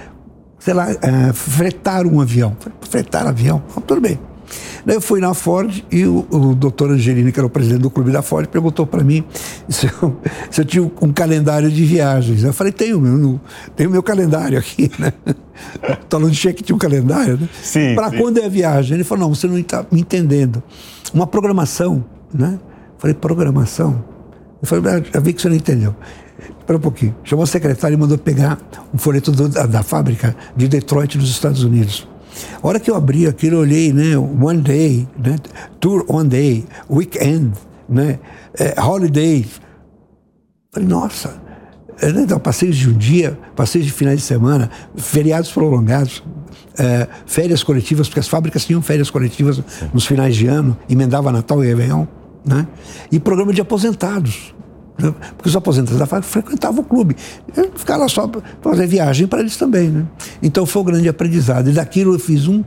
sei 0.60 0.76
lá, 0.76 0.92
é, 0.92 1.34
fretar 1.34 2.06
um 2.06 2.22
avião. 2.22 2.56
Fretar 2.82 3.26
avião? 3.26 3.64
tudo 3.88 4.00
bem. 4.00 4.20
Daí 4.86 4.96
eu 4.96 5.02
fui 5.02 5.20
na 5.20 5.34
Ford 5.34 5.84
e 5.92 6.06
o, 6.06 6.26
o 6.30 6.56
doutor 6.56 6.92
Angelini, 6.92 7.32
que 7.32 7.40
era 7.40 7.48
o 7.48 7.50
presidente 7.50 7.82
do 7.82 7.90
clube 7.90 8.12
da 8.12 8.22
Ford, 8.22 8.48
perguntou 8.48 8.86
para 8.86 9.04
mim 9.04 9.24
se 9.68 9.88
eu, 9.88 10.18
se 10.50 10.62
eu, 10.62 10.66
tinha 10.66 10.92
um 11.02 11.12
calendário 11.12 11.70
de 11.70 11.84
viagens. 11.84 12.44
Eu 12.44 12.54
falei, 12.54 12.72
tenho 12.72 13.00
meu, 13.00 13.40
tenho 13.76 13.90
meu 13.90 14.02
calendário 14.02 14.58
aqui, 14.58 14.92
né? 14.98 15.14
O 15.90 16.06
talão 16.06 16.30
de 16.30 16.36
cheque 16.36 16.64
tinha 16.64 16.76
um 16.76 16.80
calendário, 16.80 17.38
né? 17.38 17.50
Sim. 17.62 17.96
Para 17.96 18.12
quando 18.12 18.38
é 18.38 18.46
a 18.46 18.50
viagem? 18.50 18.96
Ele 18.96 19.04
falou, 19.04 19.28
não, 19.28 19.36
você 19.36 19.48
não 19.48 19.58
está 19.58 19.86
me 19.92 20.02
entendendo. 20.02 20.62
Uma 21.14 21.28
programação, 21.28 22.04
né? 22.34 22.60
Eu 22.62 23.00
falei, 23.00 23.14
programação? 23.14 24.04
Eu 24.62 24.68
falei, 24.68 24.92
ah, 24.92 25.04
já 25.14 25.20
vi 25.20 25.34
que 25.34 25.42
você 25.42 25.50
não 25.50 25.56
entendeu. 25.56 25.96
Espera 26.60 26.78
um 26.78 26.82
pouquinho. 26.82 27.16
Chamou 27.24 27.44
o 27.44 27.48
secretário 27.48 27.96
e 27.96 27.98
mandou 27.98 28.18
pegar 28.18 28.60
um 28.94 28.98
folheto 28.98 29.32
do, 29.32 29.50
da, 29.50 29.66
da 29.66 29.84
fábrica 29.84 30.36
de 30.56 30.68
Detroit, 30.68 31.18
nos 31.18 31.30
Estados 31.30 31.64
Unidos. 31.64 32.08
A 32.62 32.68
hora 32.68 32.80
que 32.80 32.90
eu 32.90 32.96
abri 32.96 33.28
aquilo, 33.28 33.58
eu 33.58 33.60
olhei, 33.62 33.94
né? 33.94 34.18
One 34.18 34.62
day, 34.62 35.08
né? 35.18 35.38
Tour 35.80 36.06
one 36.08 36.30
day, 36.30 36.66
weekend, 36.90 37.54
né? 37.88 38.20
É, 38.58 38.80
holiday. 38.82 39.46
Falei, 40.72 40.88
nossa. 40.88 41.42
É, 42.00 42.12
né, 42.12 42.22
então, 42.22 42.40
passeios 42.40 42.76
de 42.76 42.90
um 42.90 42.94
dia, 42.94 43.38
passeios 43.56 43.86
de 43.86 43.92
finais 43.92 44.20
de 44.20 44.26
semana, 44.26 44.70
feriados 44.96 45.52
prolongados, 45.52 46.24
é, 46.78 47.08
férias 47.26 47.64
coletivas, 47.64 48.08
porque 48.08 48.20
as 48.20 48.28
fábricas 48.28 48.66
tinham 48.66 48.82
férias 48.82 49.10
coletivas 49.10 49.62
nos 49.92 50.06
finais 50.06 50.36
de 50.36 50.46
ano, 50.46 50.78
emendava 50.88 51.32
Natal 51.32 51.64
e 51.64 51.68
Réveillon, 51.68 52.06
né? 52.46 52.68
E 53.12 53.20
programa 53.20 53.52
de 53.52 53.62
aposentados. 53.62 54.54
Porque 54.98 55.50
os 55.50 55.56
aposentados 55.56 56.00
da 56.00 56.06
fábrica 56.06 56.32
frequentavam 56.32 56.82
o 56.82 56.84
clube. 56.84 57.16
Ficar 57.76 57.98
lá 57.98 58.08
só 58.08 58.28
para 58.28 58.42
fazer 58.62 58.88
viagem 58.88 59.28
para 59.28 59.40
eles 59.40 59.56
também. 59.56 59.90
Né? 59.90 60.06
Então 60.42 60.66
foi 60.66 60.82
um 60.82 60.86
grande 60.86 61.08
aprendizado. 61.08 61.70
E 61.70 61.74
daquilo 61.74 62.16
eu 62.16 62.20
fiz 62.20 62.48
um, 62.48 62.64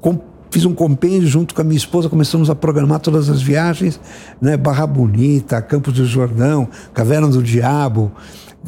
com, 0.00 0.20
fiz 0.50 0.64
um 0.64 0.74
compêndio 0.74 1.28
junto 1.28 1.54
com 1.54 1.60
a 1.60 1.64
minha 1.64 1.76
esposa, 1.76 2.08
começamos 2.08 2.50
a 2.50 2.54
programar 2.54 3.00
todas 3.00 3.30
as 3.30 3.40
viagens, 3.40 4.00
né? 4.40 4.56
Barra 4.56 4.86
Bonita, 4.86 5.62
Campos 5.62 5.94
do 5.94 6.04
Jordão, 6.04 6.68
Caverna 6.92 7.28
do 7.28 7.42
Diabo, 7.42 8.12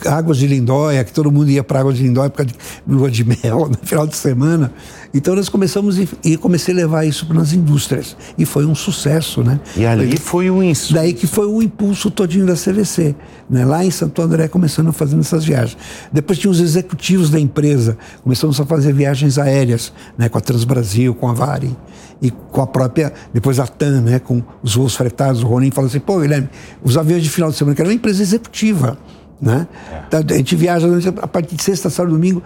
Águas 0.05 0.37
de 0.37 0.47
Lindóia, 0.47 1.03
que 1.05 1.12
todo 1.12 1.31
mundo 1.33 1.50
ia 1.50 1.65
para 1.65 1.81
Águas 1.81 1.97
de 1.97 2.03
Lindóia 2.03 2.29
por 2.29 2.38
causa 2.38 2.53
de 2.53 2.95
lua 2.95 3.11
de 3.11 3.25
mel 3.25 3.69
no 3.71 3.79
final 3.83 4.07
de 4.07 4.17
semana. 4.17 4.73
Então 5.15 5.35
nós 5.35 5.49
começamos 5.49 5.99
e, 5.99 6.37
comecei 6.37 6.75
a 6.75 6.76
levar 6.76 7.07
isso 7.07 7.25
para 7.26 7.41
as 7.41 7.53
indústrias. 7.53 8.17
E 8.37 8.45
foi 8.45 8.67
um 8.67 8.75
sucesso, 8.75 9.43
né? 9.43 9.59
E 9.76 9.87
ali 9.87 10.17
foi 10.19 10.50
o 10.50 10.62
impulso. 10.62 10.93
Daí 10.93 11.15
que 11.15 11.26
foi 11.26 11.47
o 11.47 11.62
impulso 11.62 12.11
todinho 12.11 12.45
da 12.45 12.55
CVC. 12.55 13.15
Né? 13.49 13.65
Lá 13.65 13.85
em 13.85 13.91
Santo 13.91 14.21
André 14.21 14.49
começando 14.49 14.88
a 14.88 14.93
fazer 14.93 15.19
essas 15.19 15.45
viagens. 15.45 15.79
Depois 16.12 16.38
tinha 16.38 16.50
os 16.50 16.61
executivos 16.61 17.31
da 17.31 17.41
empresa. 17.41 17.97
Começamos 18.23 18.61
a 18.61 18.67
fazer 18.67 18.93
viagens 18.93 19.38
aéreas, 19.38 19.93
né? 20.19 20.29
Com 20.29 20.37
a 20.37 20.41
Transbrasil, 20.41 21.15
com 21.15 21.29
a 21.29 21.33
Vare 21.33 21.75
e 22.21 22.31
com 22.31 22.61
a 22.61 22.67
própria, 22.67 23.12
depois 23.33 23.59
a 23.59 23.67
TAM, 23.67 24.03
né? 24.03 24.19
Com 24.19 24.43
os 24.62 24.75
voos 24.75 24.95
fretados. 24.95 25.43
O 25.43 25.47
Ronin 25.47 25.71
falou 25.71 25.88
assim, 25.88 26.00
pô, 26.00 26.21
Guilherme, 26.21 26.49
os 26.83 26.97
aviões 26.97 27.23
de 27.23 27.31
final 27.31 27.50
de 27.50 27.57
semana, 27.57 27.75
que 27.75 27.81
era 27.81 27.88
uma 27.88 27.95
empresa 27.95 28.23
executiva. 28.23 28.99
Né? 29.40 29.66
É. 30.11 30.16
A 30.16 30.37
gente 30.37 30.57
viaja 30.57 30.87
a 31.21 31.26
partir 31.26 31.57
de 31.57 31.62
sexta, 31.62 31.90
sábado, 31.90 32.12
domingo, 32.12 32.43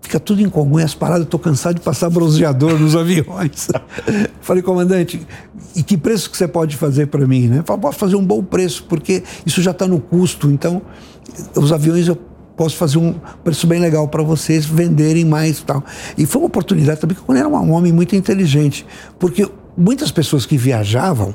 fica 0.00 0.18
tudo 0.18 0.40
em 0.40 0.48
comum, 0.48 0.78
as 0.78 0.94
paradas, 0.94 1.24
estou 1.24 1.38
cansado 1.38 1.76
de 1.76 1.80
passar 1.80 2.08
bronzeador 2.08 2.78
nos 2.78 2.94
aviões. 2.96 3.68
Falei, 4.40 4.62
comandante, 4.62 5.26
e 5.74 5.82
que 5.82 5.96
preço 5.96 6.30
que 6.30 6.36
você 6.36 6.48
pode 6.48 6.76
fazer 6.76 7.06
para 7.06 7.26
mim? 7.26 7.48
Né? 7.48 7.62
Falei, 7.64 7.82
posso 7.82 7.98
fazer 7.98 8.16
um 8.16 8.24
bom 8.24 8.42
preço, 8.42 8.84
porque 8.88 9.22
isso 9.44 9.60
já 9.60 9.72
está 9.72 9.86
no 9.86 10.00
custo, 10.00 10.50
então 10.50 10.82
os 11.54 11.72
aviões 11.72 12.08
eu 12.08 12.16
posso 12.56 12.76
fazer 12.76 12.98
um 12.98 13.14
preço 13.44 13.66
bem 13.66 13.80
legal 13.80 14.08
para 14.08 14.22
vocês 14.22 14.66
venderem 14.66 15.24
mais 15.24 15.58
e 15.58 15.64
tal. 15.64 15.84
E 16.16 16.26
foi 16.26 16.42
uma 16.42 16.48
oportunidade 16.48 17.00
também, 17.00 17.16
porque 17.16 17.30
eu 17.30 17.36
era 17.36 17.48
um 17.48 17.72
homem 17.72 17.92
muito 17.92 18.16
inteligente, 18.16 18.84
porque 19.18 19.48
muitas 19.76 20.10
pessoas 20.10 20.44
que 20.44 20.56
viajavam, 20.56 21.34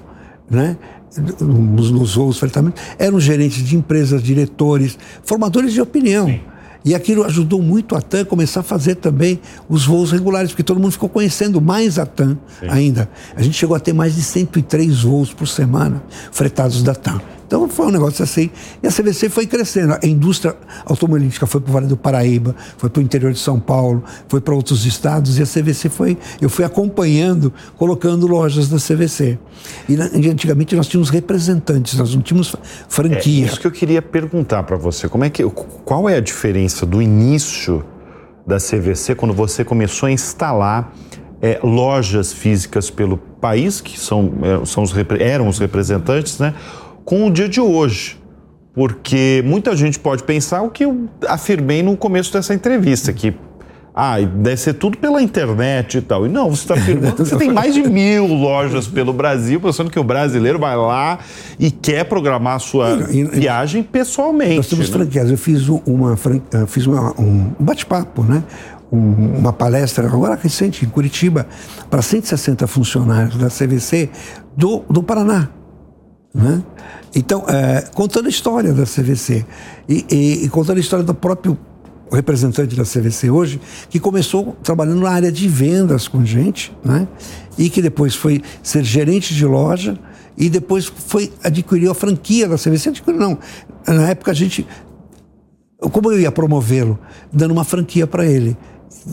né, 0.50 0.77
nos, 1.17 1.91
nos 1.91 2.15
voos 2.15 2.38
fretamento, 2.38 2.82
eram 2.98 3.20
gerentes 3.20 3.63
de 3.63 3.75
empresas, 3.75 4.22
diretores, 4.22 4.98
formadores 5.24 5.74
de 5.74 5.82
opinião. 5.82 6.27
Sim. 6.27 6.41
E 6.86 6.93
aquilo 6.93 7.24
ajudou 7.24 7.62
muito 7.62 7.96
a 7.96 8.01
TAM 8.01 8.22
a 8.22 8.25
começar 8.25 8.60
a 8.60 8.63
fazer 8.63 8.96
também 8.96 9.39
os 9.70 9.86
voos 9.86 10.12
regulares, 10.12 10.51
porque 10.51 10.63
todo 10.63 10.79
mundo 10.79 10.91
ficou 10.91 11.08
conhecendo 11.08 11.62
mais 11.62 11.98
a 11.98 12.05
TAM 12.05 12.38
Sim. 12.60 12.67
ainda. 12.70 13.10
A 13.36 13.41
gente 13.41 13.58
chegou 13.58 13.75
a 13.75 13.79
ter 13.79 13.93
mais 13.93 14.15
de 14.15 14.22
103 14.22 15.03
voos 15.03 15.34
por 15.34 15.48
semana 15.48 16.03
fretados 16.32 16.84
da 16.84 16.93
TAM. 16.93 17.22
Então 17.53 17.69
foi 17.69 17.86
um 17.86 17.91
negócio 17.91 18.24
assim. 18.24 18.50
E 18.81 18.88
a 18.88 18.91
CVC 18.91 19.29
foi 19.29 19.45
crescendo. 19.45 19.95
A 20.01 20.07
indústria 20.07 20.55
automobilística 20.88 21.45
foi 21.45 21.62
para 21.62 21.69
o 21.69 21.74
Vale 21.74 21.86
do 21.86 21.95
Paraíba, 21.95 22.55
foi 22.79 22.89
para 22.89 23.00
o 23.00 23.03
interior 23.03 23.31
de 23.31 23.38
São 23.38 23.60
Paulo, 23.60 24.03
foi 24.27 24.41
para 24.41 24.55
outros 24.55 24.88
estados. 24.88 25.38
E 25.38 25.43
a 25.43 25.45
CVC 25.45 25.88
foi. 25.88 26.17
Eu 26.41 26.50
fui 26.50 26.65
acompanhando, 26.65 27.53
colocando 27.77 28.25
lojas 28.25 28.69
da 28.69 28.77
CVC. 28.77 29.38
E 29.88 29.95
antigamente 30.27 30.75
nós 30.75 30.88
tínhamos 30.88 31.12
representantes, 31.12 31.93
nós 31.93 32.15
não 32.15 32.24
tínhamos 32.24 32.55
franquia. 32.89 33.43
É 33.43 33.48
isso 33.48 33.60
que 33.60 33.67
eu 33.67 33.72
queria 33.72 34.01
perguntar 34.01 34.63
para 34.63 34.75
você. 34.75 35.07
Como 35.07 35.24
é 35.24 35.29
que, 35.29 35.43
qual 35.86 36.10
é 36.10 36.15
a 36.15 36.22
diferença 36.22 36.88
do 36.88 37.03
início 37.03 37.86
da 38.48 38.57
CVC 38.57 39.13
quando 39.13 39.33
você 39.33 39.63
começou 39.63 40.07
a 40.07 40.12
instalar 40.12 40.91
é, 41.39 41.60
lojas 41.62 42.33
físicas 42.33 42.89
pelo 42.89 43.15
país, 43.15 43.79
que 43.79 44.00
são, 44.00 44.33
é, 44.41 44.65
são 44.65 44.81
os, 44.81 44.91
eram 45.19 45.48
os 45.48 45.60
representantes, 45.60 46.39
né? 46.39 46.55
Com 47.05 47.27
o 47.27 47.31
dia 47.31 47.50
de 47.50 47.62
hoje. 47.62 48.22
Porque 48.74 49.43
muita 49.45 49.75
gente 49.75 50.00
pode 50.00 50.24
pensar 50.24 50.63
o 50.63 50.69
que 50.69 50.83
eu 50.83 51.07
afirmei 51.27 51.83
no 51.83 51.95
começo 51.95 52.33
dessa 52.33 52.55
entrevista, 52.55 53.13
que 53.13 53.36
ah, 53.95 54.19
deve 54.19 54.57
ser 54.57 54.74
tudo 54.74 54.98
pela 54.98 55.22
internet 55.22 56.00
e 56.00 56.01
tal. 56.01 56.25
E 56.25 56.29
não, 56.29 56.50
você 56.50 56.63
está 56.63 56.74
afirmando 56.74 57.13
que 57.13 57.25
você 57.25 57.38
tem 57.38 57.51
mais 57.53 57.75
de 57.75 57.83
mil 57.83 58.25
lojas 58.25 58.88
pelo 58.88 59.13
Brasil, 59.13 59.62
pensando 59.62 59.91
que 59.91 60.00
o 60.00 60.03
brasileiro 60.03 60.57
vai 60.57 60.75
lá 60.75 61.19
e 61.60 61.69
quer 61.69 62.05
programar 62.05 62.55
a 62.55 62.60
sua 62.60 63.07
e, 63.12 63.19
e, 63.19 63.24
viagem 63.25 63.83
pessoalmente. 63.83 64.57
Nós 64.57 64.67
temos 64.67 64.89
né? 64.89 64.98
franquias. 64.98 65.29
Eu 65.29 65.38
fiz, 65.38 65.67
uma, 65.67 66.17
fiz 66.65 66.88
uma, 66.88 67.13
um 67.22 67.51
bate-papo, 67.60 68.24
né? 68.24 68.43
Um, 68.91 69.38
uma 69.38 69.53
palestra 69.53 70.07
agora 70.07 70.39
recente 70.41 70.86
em 70.86 70.89
Curitiba 70.89 71.48
para 71.89 72.01
160 72.01 72.65
funcionários 72.65 73.38
da 73.38 73.48
CVC 73.48 74.10
do, 74.57 74.83
do 74.89 75.03
Paraná. 75.03 75.50
Né? 76.33 76.63
Então, 77.13 77.45
é, 77.47 77.81
contando 77.93 78.25
a 78.25 78.29
história 78.29 78.73
da 78.73 78.83
CVC 78.83 79.45
e, 79.87 80.05
e, 80.09 80.45
e, 80.45 80.49
contando 80.49 80.77
a 80.77 80.79
história 80.79 81.05
do 81.05 81.13
próprio 81.13 81.57
representante 82.11 82.75
da 82.75 82.83
CVC 82.83 83.29
hoje, 83.29 83.61
que 83.89 83.99
começou 83.99 84.55
trabalhando 84.63 85.01
na 85.01 85.09
área 85.09 85.31
de 85.31 85.47
vendas 85.47 86.07
com 86.07 86.25
gente, 86.25 86.75
né? 86.83 87.07
e 87.57 87.69
que 87.69 87.81
depois 87.81 88.15
foi 88.15 88.41
ser 88.61 88.83
gerente 88.83 89.33
de 89.33 89.45
loja 89.45 89.97
e 90.37 90.49
depois 90.49 90.85
foi 90.85 91.31
adquirir 91.43 91.89
a 91.89 91.93
franquia 91.93 92.47
da 92.47 92.57
CVC. 92.57 92.89
Adquiriu, 92.89 93.19
não. 93.19 93.37
Na 93.87 94.09
época 94.09 94.31
a 94.31 94.33
gente. 94.33 94.65
Como 95.77 96.11
eu 96.11 96.19
ia 96.19 96.31
promovê-lo? 96.31 96.97
Dando 97.31 97.51
uma 97.51 97.63
franquia 97.63 98.07
para 98.07 98.25
ele. 98.25 98.57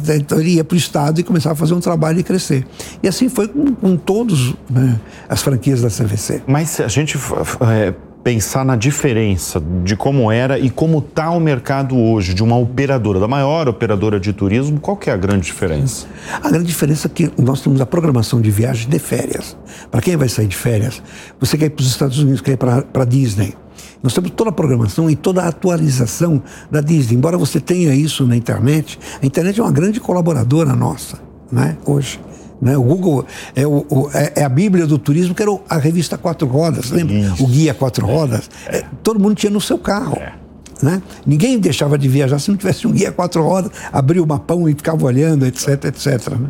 Então 0.08 0.38
ele 0.38 0.54
ia 0.54 0.64
para 0.64 0.75
o 0.75 0.78
Estado 0.78 1.20
e 1.20 1.22
começava 1.22 1.54
a 1.54 1.56
fazer 1.56 1.75
um 1.75 1.80
trabalho 1.80 2.20
e 2.20 2.22
crescer. 2.22 2.66
E 3.02 3.08
assim 3.08 3.28
foi 3.28 3.49
com, 3.49 3.75
com 3.75 3.96
todas 3.96 4.54
né, 4.68 5.00
as 5.28 5.42
franquias 5.42 5.82
da 5.82 5.88
CVC. 5.88 6.42
Mas 6.46 6.70
se 6.70 6.82
a 6.82 6.88
gente 6.88 7.18
é, 7.60 7.92
pensar 8.22 8.64
na 8.64 8.76
diferença 8.76 9.62
de 9.82 9.96
como 9.96 10.30
era 10.30 10.58
e 10.58 10.70
como 10.70 10.99
está 10.99 11.30
o 11.30 11.40
mercado 11.40 11.96
hoje 11.96 12.34
de 12.34 12.42
uma 12.42 12.56
operadora, 12.56 13.18
da 13.18 13.26
maior 13.26 13.68
operadora 13.68 14.20
de 14.20 14.32
turismo, 14.32 14.78
qual 14.78 14.96
que 14.96 15.10
é 15.10 15.12
a 15.12 15.16
grande 15.16 15.46
diferença? 15.46 16.06
A 16.42 16.49
grande 16.49 16.66
diferença 16.66 17.08
é 17.08 17.10
que 17.10 17.30
nós 17.38 17.60
temos 17.60 17.80
a 17.80 17.87
programação 17.87 18.40
de 18.40 18.50
viagem 18.50 18.88
de 18.88 18.99
férias. 18.99 19.56
Para 19.90 20.00
quem 20.00 20.16
vai 20.16 20.28
sair 20.28 20.46
de 20.46 20.56
férias, 20.56 21.02
você 21.38 21.56
quer 21.56 21.66
ir 21.66 21.70
para 21.70 21.82
os 21.82 21.88
Estados 21.88 22.18
Unidos, 22.18 22.40
quer 22.40 22.52
ir 22.52 22.56
para 22.56 22.84
a 22.94 23.04
Disney. 23.04 23.54
Nós 24.02 24.14
temos 24.14 24.30
toda 24.30 24.50
a 24.50 24.52
programação 24.52 25.11
e 25.11 25.16
toda 25.16 25.42
a 25.42 25.49
atualização 25.49 26.42
da 26.71 26.80
Disney. 26.80 27.16
Embora 27.16 27.37
você 27.37 27.61
tenha 27.61 27.95
isso 27.95 28.26
na 28.26 28.37
internet, 28.37 28.99
a 29.23 29.26
internet 29.26 29.61
é 29.61 29.62
uma 29.62 29.73
grande 29.73 30.00
colaboradora 30.00 30.75
nossa, 30.75 31.19
né, 31.50 31.76
hoje. 31.85 32.21
Né? 32.61 32.76
O 32.76 32.83
Google 32.83 33.25
é, 33.54 33.66
o, 33.66 33.87
o, 33.88 34.11
é, 34.12 34.33
é, 34.37 34.45
a 34.45 34.49
Bíblia 34.49 34.87
do 34.87 34.99
turismo, 34.99 35.35
que 35.35 35.42
era 35.42 35.50
a 35.69 35.78
revista 35.78 36.19
Quatro 36.19 36.47
Rodas, 36.47 36.90
lembra? 36.90 37.14
Isso. 37.14 37.42
O 37.42 37.47
Guia 37.47 37.73
Quatro 37.73 38.07
Rodas. 38.07 38.50
É. 38.66 38.85
todo 39.02 39.19
mundo 39.19 39.35
tinha 39.35 39.50
no 39.50 39.61
seu 39.61 39.78
carro. 39.78 40.16
É. 40.19 40.35
Né? 40.82 41.02
Ninguém 41.26 41.58
deixava 41.58 41.99
de 41.99 42.08
viajar 42.08 42.38
se 42.38 42.50
não 42.50 42.56
tivesse 42.56 42.87
um 42.87 42.92
guia 42.92 43.12
quatro 43.12 43.42
rodas, 43.42 43.70
abria 43.92 44.22
o 44.22 44.26
mapão 44.26 44.68
e 44.68 44.72
ficava 44.72 45.04
olhando, 45.04 45.46
etc, 45.46 45.84
etc. 45.84 46.30
Né? 46.30 46.49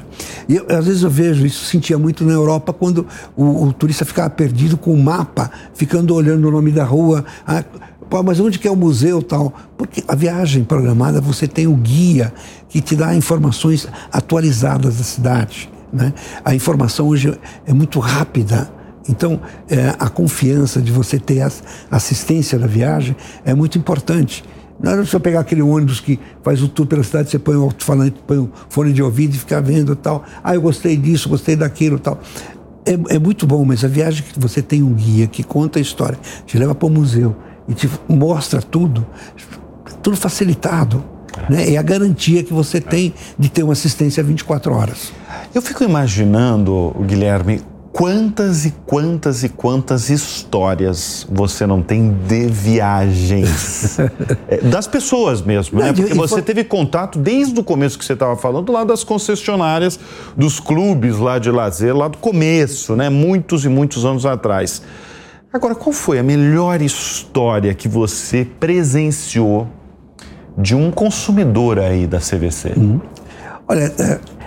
E 0.49 0.57
eu, 0.57 0.67
às 0.69 0.87
vezes 0.87 1.03
eu 1.03 1.11
vejo 1.11 1.45
isso, 1.45 1.65
sentia 1.65 1.99
muito 1.99 2.25
na 2.25 2.33
Europa, 2.33 2.73
quando 2.73 3.07
o, 3.37 3.65
o 3.65 3.73
turista 3.73 4.05
ficava 4.05 4.31
perdido 4.31 4.77
com 4.77 4.93
o 4.93 5.03
mapa, 5.03 5.51
ficando 5.75 6.15
olhando 6.15 6.47
o 6.47 6.51
nome 6.51 6.71
da 6.71 6.85
rua. 6.85 7.25
Ah, 7.47 7.65
Pô, 8.11 8.25
mas 8.25 8.41
onde 8.41 8.59
que 8.59 8.67
é 8.67 8.71
o 8.71 8.75
museu 8.75 9.23
tal? 9.23 9.55
Porque 9.79 10.03
a 10.09 10.17
viagem 10.17 10.65
programada, 10.65 11.21
você 11.21 11.47
tem 11.47 11.69
o 11.69 11.77
guia 11.77 12.35
que 12.69 12.81
te 12.81 12.97
dá 12.97 13.15
informações 13.15 13.87
atualizadas 14.11 14.97
da 14.97 15.05
cidade. 15.05 15.71
Né? 15.93 16.13
A 16.45 16.53
informação 16.53 17.07
hoje 17.07 17.33
é 17.65 17.73
muito 17.73 18.01
rápida. 18.01 18.69
Então, 19.09 19.41
é, 19.69 19.95
a 19.99 20.09
confiança 20.09 20.81
de 20.81 20.93
você 20.93 21.19
ter 21.19 21.41
a 21.41 21.51
assistência 21.91 22.59
da 22.59 22.67
viagem 22.67 23.17
é 23.45 23.55
muito 23.55 23.79
importante. 23.79 24.45
Não 24.83 24.93
é 24.93 25.05
só 25.05 25.19
pegar 25.19 25.41
aquele 25.41 25.61
ônibus 25.61 26.01
que 26.01 26.19
faz 26.43 26.63
o 26.63 26.69
tour 26.69 26.87
pela 26.87 27.03
cidade, 27.03 27.31
você 27.31 27.39
põe 27.39 27.57
o 27.57 27.63
alto-falante, 27.63 28.17
põe 28.27 28.39
o 28.39 28.51
fone 28.69 28.93
de 28.93 29.03
ouvido 29.03 29.35
e 29.35 29.39
fica 29.39 29.61
vendo 29.61 29.95
tal. 29.95 30.25
Ah, 30.43 30.55
eu 30.55 30.63
gostei 30.63 30.97
disso, 30.97 31.29
gostei 31.29 31.55
daquilo 31.55 31.99
tal. 31.99 32.19
É, 32.87 33.17
é 33.17 33.19
muito 33.19 33.47
bom, 33.47 33.63
mas 33.65 33.85
a 33.85 33.89
viagem 33.89 34.25
que 34.25 34.41
você 34.41 34.63
tem 34.63 34.83
um 34.83 34.95
guia 34.95 35.27
que 35.27 35.43
conta 35.43 35.79
a 35.79 35.83
história, 35.83 36.19
te 36.47 36.57
leva 36.57 36.75
para 36.75 36.87
o 36.87 36.91
museu 36.91 37.37
e 37.69 37.75
te 37.75 37.91
mostra 38.09 38.63
tudo, 38.63 39.07
tudo 40.03 40.17
facilitado. 40.17 41.05
Né? 41.49 41.75
É 41.75 41.77
a 41.77 41.83
garantia 41.83 42.43
que 42.43 42.53
você 42.53 42.81
tem 42.81 43.13
de 43.39 43.51
ter 43.51 43.63
uma 43.63 43.75
assistência 43.75 44.23
24 44.23 44.73
horas. 44.73 45.13
Eu 45.55 45.61
fico 45.61 45.85
imaginando, 45.85 46.95
Guilherme, 47.07 47.61
quantas 47.93 48.65
e 48.65 48.71
quantas 48.87 49.43
e 49.43 49.49
quantas 49.49 50.11
histórias 50.11 51.27
você 51.31 51.67
não 51.67 51.83
tem 51.83 52.13
de 52.27 52.47
viagens 52.47 53.99
é, 54.49 54.59
das 54.59 54.87
pessoas 54.87 55.43
mesmo, 55.43 55.81
né? 55.81 55.93
Porque 55.93 56.15
você 56.15 56.41
teve 56.41 56.63
contato 56.65 57.19
desde 57.19 57.59
o 57.59 57.65
começo 57.65 57.99
que 57.99 58.05
você 58.05 58.13
estava 58.13 58.37
falando 58.37 58.71
lá 58.73 58.85
das 58.85 59.03
concessionárias, 59.03 59.99
dos 60.37 60.61
clubes 60.61 61.19
lá 61.19 61.39
de 61.39 61.51
lazer, 61.51 61.97
lá 61.97 62.09
do 62.09 62.19
começo, 62.19 62.95
né? 62.95 63.09
Muitos 63.09 63.65
e 63.65 63.69
muitos 63.69 64.05
anos 64.05 64.25
atrás. 64.25 64.83
Agora, 65.53 65.75
qual 65.75 65.93
foi 65.93 66.19
a 66.19 66.23
melhor 66.23 66.81
história 66.81 67.75
que 67.75 67.89
você 67.89 68.47
presenciou 68.61 69.67
de 70.57 70.77
um 70.77 70.93
consumidor 70.93 71.81
aí 71.81 72.07
da 72.07 72.19
CVC? 72.19 72.75
Uhum. 72.77 73.01
Olha, 73.67 73.93
é 73.99 74.40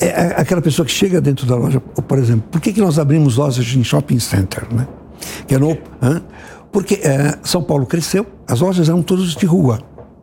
é, 0.00 0.06
é 0.06 0.40
aquela 0.40 0.62
pessoa 0.62 0.86
que 0.86 0.92
chega 0.92 1.20
dentro 1.20 1.46
da 1.46 1.56
loja, 1.56 1.80
por 1.80 2.18
exemplo, 2.18 2.44
por 2.50 2.60
que, 2.60 2.72
que 2.72 2.80
nós 2.80 2.98
abrimos 2.98 3.36
lojas 3.36 3.66
em 3.74 3.82
shopping 3.82 4.18
center, 4.18 4.66
né? 4.72 4.86
Que 5.46 5.56
é 5.56 5.58
no, 5.58 5.76
Porque 6.70 6.94
é, 7.02 7.38
São 7.42 7.62
Paulo 7.62 7.86
cresceu, 7.86 8.26
as 8.46 8.60
lojas 8.60 8.88
eram 8.88 9.02
todas 9.02 9.34
de 9.34 9.46
rua. 9.46 9.80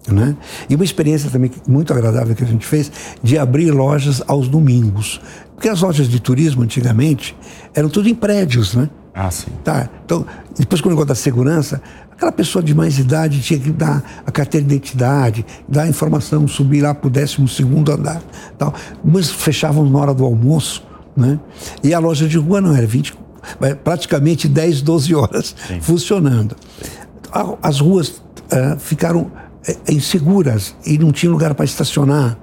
Né? 0.08 0.38
E 0.70 0.76
uma 0.76 0.84
experiência 0.84 1.32
também 1.32 1.52
muito 1.68 1.92
agradável 1.92 2.36
que 2.36 2.44
a 2.44 2.48
gente 2.48 2.66
fez 2.66 2.92
de 3.24 3.40
abrir 3.40 3.72
lojas 3.72 4.22
aos 4.28 4.48
domingos. 4.48 5.20
Porque 5.56 5.68
as 5.68 5.82
lojas 5.82 6.08
de 6.08 6.20
turismo 6.20 6.62
antigamente 6.62 7.36
eram 7.74 7.90
tudo 7.90 8.08
em 8.08 8.14
prédios, 8.14 8.76
né? 8.76 8.90
Ah, 9.14 9.32
sim. 9.32 9.50
Tá. 9.64 9.90
Então, 10.04 10.26
depois 10.58 10.82
com 10.82 10.90
o 10.90 10.92
negócio 10.92 11.08
da 11.08 11.16
segurança, 11.16 11.82
aquela 12.16 12.32
pessoa 12.32 12.64
de 12.64 12.74
mais 12.74 12.98
idade 12.98 13.42
tinha 13.42 13.60
que 13.60 13.72
dar 13.72 14.24
a 14.26 14.32
carteira 14.32 14.66
de 14.66 14.74
identidade, 14.74 15.46
dar 15.68 15.84
a 15.84 15.88
informação, 15.88 16.48
subir 16.48 16.82
lá 16.82 16.94
para 16.94 17.08
o 17.08 17.10
décimo 17.10 17.48
segundo 17.48 17.92
andar. 17.92 18.22
Tal. 18.58 18.74
Mas 19.04 19.30
fechavam 19.30 19.88
na 19.90 20.00
hora 20.00 20.14
do 20.14 20.24
almoço, 20.24 20.84
né? 21.16 21.40
E 21.84 21.94
a 21.94 22.00
loja 22.00 22.28
de 22.28 22.38
rua 22.38 22.62
não 22.62 22.76
era 22.76 22.88
20, 22.88 23.14
praticamente 23.84 24.48
10, 24.48 24.82
12 24.82 25.16
horas 25.16 25.56
sim. 25.68 25.80
funcionando. 25.82 26.56
As 27.62 27.80
ruas 27.80 28.10
uh, 28.10 28.80
ficaram 28.80 29.24
uh, 29.24 29.32
inseguras 29.92 30.74
e 30.86 30.98
não 30.98 31.12
tinha 31.12 31.32
lugar 31.32 31.54
para 31.54 31.66
estacionar. 31.66 32.38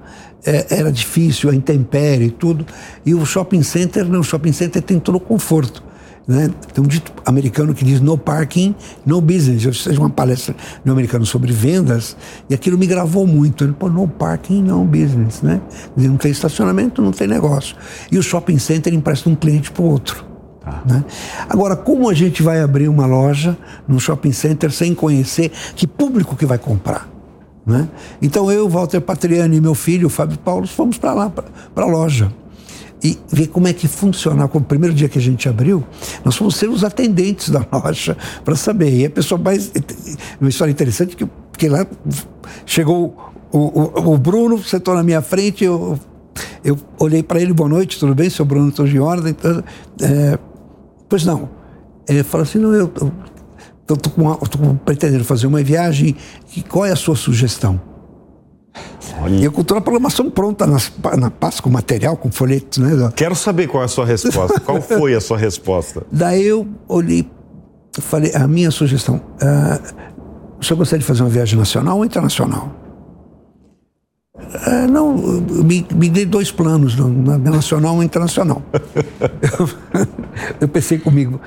É, 0.45 0.77
era 0.77 0.91
difícil, 0.91 1.49
a 1.49 1.55
intempérie 1.55 2.27
e 2.27 2.31
tudo. 2.31 2.65
E 3.05 3.15
o 3.15 3.25
shopping 3.25 3.63
center, 3.63 4.05
não, 4.05 4.19
o 4.19 4.23
shopping 4.23 4.51
center 4.51 4.81
tem 4.81 4.99
todo 4.99 5.15
o 5.15 5.19
conforto. 5.19 5.81
Né? 6.27 6.49
Tem 6.73 6.83
um 6.83 6.87
dito 6.87 7.11
americano 7.25 7.73
que 7.73 7.83
diz 7.83 7.99
no 7.99 8.17
parking, 8.17 8.73
no 9.05 9.19
business. 9.19 9.65
Eu 9.65 9.73
fiz 9.73 9.97
uma 9.97 10.09
palestra 10.09 10.55
no 10.83 10.91
americano 10.91 11.25
sobre 11.25 11.51
vendas 11.51 12.15
e 12.49 12.53
aquilo 12.53 12.77
me 12.77 12.87
gravou 12.87 13.27
muito. 13.27 13.63
Ele, 13.63 13.73
Pô, 13.73 13.89
no 13.89 14.07
parking, 14.07 14.61
no 14.61 14.83
business. 14.85 15.41
Né? 15.41 15.61
Não 15.97 16.17
tem 16.17 16.31
estacionamento, 16.31 17.01
não 17.01 17.11
tem 17.11 17.27
negócio. 17.27 17.75
E 18.11 18.17
o 18.17 18.23
shopping 18.23 18.57
center 18.57 18.93
empresta 18.93 19.29
um 19.29 19.35
cliente 19.35 19.71
para 19.71 19.83
o 19.83 19.85
outro. 19.85 20.25
Tá. 20.61 20.81
Né? 20.85 21.03
Agora, 21.49 21.75
como 21.75 22.09
a 22.09 22.13
gente 22.13 22.41
vai 22.41 22.61
abrir 22.61 22.87
uma 22.87 23.05
loja 23.05 23.57
no 23.85 23.99
shopping 23.99 24.31
center 24.31 24.71
sem 24.71 24.95
conhecer 24.95 25.51
que 25.75 25.85
público 25.85 26.37
que 26.37 26.45
vai 26.45 26.57
comprar? 26.57 27.09
Né? 27.65 27.87
Então 28.21 28.51
eu, 28.51 28.67
Walter 28.69 29.01
Patriani 29.01 29.57
e 29.57 29.61
meu 29.61 29.75
filho, 29.75 30.09
Fábio 30.09 30.37
Paulo, 30.37 30.67
fomos 30.67 30.97
para 30.97 31.13
lá, 31.13 31.29
para 31.29 31.85
a 31.85 31.87
loja 31.87 32.31
e 33.03 33.19
ver 33.27 33.47
como 33.47 33.67
é 33.67 33.73
que 33.73 33.87
funciona. 33.87 34.45
O 34.45 34.61
primeiro 34.61 34.95
dia 34.95 35.09
que 35.09 35.19
a 35.19 35.21
gente 35.21 35.49
abriu, 35.49 35.83
nós 36.23 36.35
fomos 36.35 36.55
ser 36.55 36.69
os 36.69 36.83
atendentes 36.83 37.49
da 37.49 37.65
loja 37.71 38.15
para 38.45 38.55
saber. 38.55 38.93
E 38.93 39.05
a 39.05 39.09
pessoa 39.09 39.39
mais. 39.39 39.71
Uma 40.39 40.49
história 40.49 40.71
interessante, 40.71 41.15
que, 41.15 41.27
que 41.57 41.67
lá 41.67 41.85
chegou 42.65 43.33
o, 43.51 43.57
o, 43.59 44.13
o 44.13 44.17
Bruno, 44.17 44.63
sentou 44.63 44.95
na 44.95 45.03
minha 45.03 45.21
frente, 45.21 45.63
eu, 45.63 45.99
eu 46.63 46.77
olhei 46.97 47.21
para 47.21 47.41
ele, 47.41 47.53
boa 47.53 47.69
noite, 47.69 47.99
tudo 47.99 48.15
bem, 48.15 48.29
seu 48.29 48.45
Bruno, 48.45 48.69
estou 48.69 48.87
de 48.87 48.99
ordem. 48.99 49.31
Então, 49.31 49.63
é, 50.01 50.39
pois 51.09 51.25
não. 51.25 51.49
Ele 52.07 52.23
falou 52.23 52.43
assim: 52.43 52.57
não, 52.57 52.73
eu 52.73 52.91
estou 53.89 54.75
pretendendo 54.85 55.23
fazer 55.25 55.45
uma 55.45 55.61
viagem, 55.61 56.15
e 56.55 56.61
qual 56.61 56.85
é 56.85 56.91
a 56.91 56.95
sua 56.95 57.15
sugestão? 57.15 57.92
E 59.29 59.45
a 59.45 59.81
programação 59.81 60.29
pronta 60.29 60.65
nas, 60.67 60.91
na 61.17 61.29
pasta, 61.29 61.61
com 61.61 61.69
material, 61.69 62.17
com 62.17 62.31
folhetos, 62.31 62.77
né? 62.77 63.11
Quero 63.15 63.35
saber 63.35 63.67
qual 63.67 63.83
é 63.83 63.85
a 63.85 63.89
sua 63.89 64.05
resposta. 64.05 64.59
qual 64.59 64.81
foi 64.81 65.13
a 65.13 65.21
sua 65.21 65.37
resposta? 65.37 66.05
Daí 66.11 66.45
eu 66.45 66.67
olhei, 66.87 67.29
falei, 67.99 68.31
a 68.33 68.47
minha 68.47 68.71
sugestão, 68.71 69.15
uh, 69.15 69.93
o 70.59 70.63
senhor 70.63 70.77
gostaria 70.77 70.99
de 70.99 71.05
fazer 71.05 71.23
uma 71.23 71.29
viagem 71.29 71.57
nacional 71.57 71.97
ou 71.97 72.05
internacional? 72.05 72.71
Uh, 74.35 74.91
não, 74.91 75.15
me, 75.15 75.85
me 75.93 76.09
dei 76.09 76.25
dois 76.25 76.51
planos, 76.51 76.95
nacional 76.95 77.95
ou 77.95 78.03
internacional. 78.03 78.61
eu, 79.59 79.69
eu 80.61 80.67
pensei 80.67 80.97
comigo, 80.97 81.39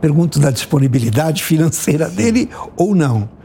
pergunto 0.00 0.38
da 0.38 0.50
disponibilidade 0.50 1.42
financeira 1.42 2.08
dele 2.08 2.48
ou 2.76 2.94
não. 2.94 3.37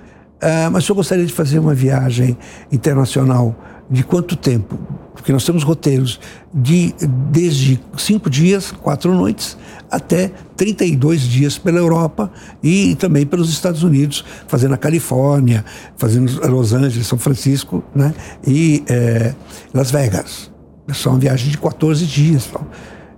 Uh, 0.43 0.69
mas 0.69 0.85
eu 0.89 0.93
gostaria 0.93 1.25
de 1.25 1.31
fazer 1.31 1.57
uma 1.57 1.73
viagem 1.73 2.37
internacional 2.69 3.55
de 3.89 4.03
quanto 4.03 4.35
tempo? 4.35 4.77
Porque 5.13 5.31
nós 5.31 5.45
temos 5.45 5.63
roteiros 5.63 6.19
de 6.53 6.93
desde 7.31 7.79
cinco 7.97 8.29
dias, 8.29 8.71
quatro 8.71 9.13
noites, 9.13 9.57
até 9.89 10.31
32 10.57 11.21
dias 11.21 11.57
pela 11.57 11.77
Europa 11.77 12.29
e 12.61 12.93
também 12.95 13.25
pelos 13.25 13.49
Estados 13.49 13.83
Unidos, 13.83 14.25
fazendo 14.47 14.73
a 14.73 14.77
Califórnia, 14.77 15.63
fazendo 15.95 16.45
Los 16.49 16.73
Angeles, 16.73 17.07
São 17.07 17.17
Francisco 17.17 17.81
né? 17.95 18.13
e 18.45 18.83
é, 18.89 19.33
Las 19.73 19.91
Vegas. 19.91 20.51
É 20.89 20.93
só 20.93 21.11
uma 21.11 21.19
viagem 21.19 21.49
de 21.49 21.57
14 21.57 22.05
dias. 22.05 22.49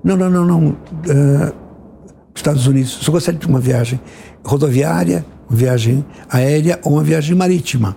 Não, 0.03 0.15
não, 0.15 0.29
não, 0.29 0.45
não. 0.45 0.67
Uh, 0.67 1.65
Estados 2.35 2.67
Unidos. 2.67 2.91
Só 3.01 3.11
gostaria 3.11 3.39
de 3.39 3.47
uma 3.47 3.59
viagem 3.59 3.99
rodoviária, 4.43 5.25
viagem 5.49 6.05
aérea 6.29 6.79
ou 6.83 6.93
uma 6.93 7.03
viagem 7.03 7.35
marítima. 7.35 7.95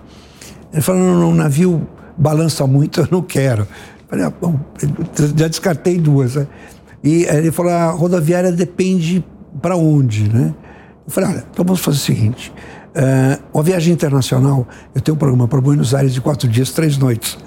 Ele 0.71 0.81
falou, 0.81 1.01
não, 1.01 1.19
não, 1.19 1.33
navio 1.33 1.87
balança 2.17 2.65
muito, 2.67 3.01
eu 3.01 3.07
não 3.09 3.21
quero. 3.21 3.63
Eu 3.63 3.67
falei, 4.07 4.25
ah, 4.25 4.33
bom, 4.41 4.59
já 5.35 5.47
descartei 5.47 5.97
duas. 5.97 6.35
Né? 6.35 6.47
E 7.03 7.23
ele 7.23 7.51
falou, 7.51 7.71
a 7.71 7.91
rodoviária 7.91 8.51
depende 8.51 9.23
para 9.61 9.75
onde, 9.75 10.31
né? 10.31 10.53
Eu 11.07 11.11
falei, 11.11 11.29
olha, 11.31 11.45
então 11.51 11.65
vamos 11.65 11.81
fazer 11.81 11.97
o 11.97 12.01
seguinte, 12.01 12.53
uh, 12.89 13.41
uma 13.51 13.63
viagem 13.63 13.91
internacional, 13.91 14.67
eu 14.93 15.01
tenho 15.01 15.15
um 15.15 15.17
programa 15.17 15.47
para 15.47 15.59
Buenos 15.59 15.95
Aires 15.95 16.13
de 16.13 16.21
quatro 16.21 16.47
dias, 16.47 16.71
três 16.71 16.97
noites. 16.97 17.37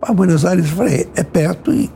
para 0.00 0.12
Buenos 0.12 0.44
Aires, 0.44 0.68
eu 0.68 0.76
falei, 0.76 1.08
é 1.14 1.22
perto 1.22 1.72
e 1.72 1.90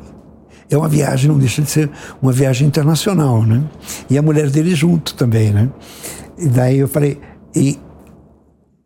é 0.71 0.77
uma 0.77 0.89
viagem, 0.89 1.31
não 1.31 1.39
deixa 1.39 1.63
de 1.63 1.71
ser 1.71 1.91
uma 2.21 2.31
viagem 2.31 2.69
internacional, 2.69 3.43
né? 3.43 3.65
E 4.09 4.19
a 4.19 4.23
mulher 4.23 4.51
dele 4.51 4.75
junto 4.75 5.15
também, 5.15 5.51
né? 5.51 5.69
E 6.37 6.47
daí 6.47 6.79
eu 6.79 6.87
falei, 6.87 7.19
e, 7.55 7.79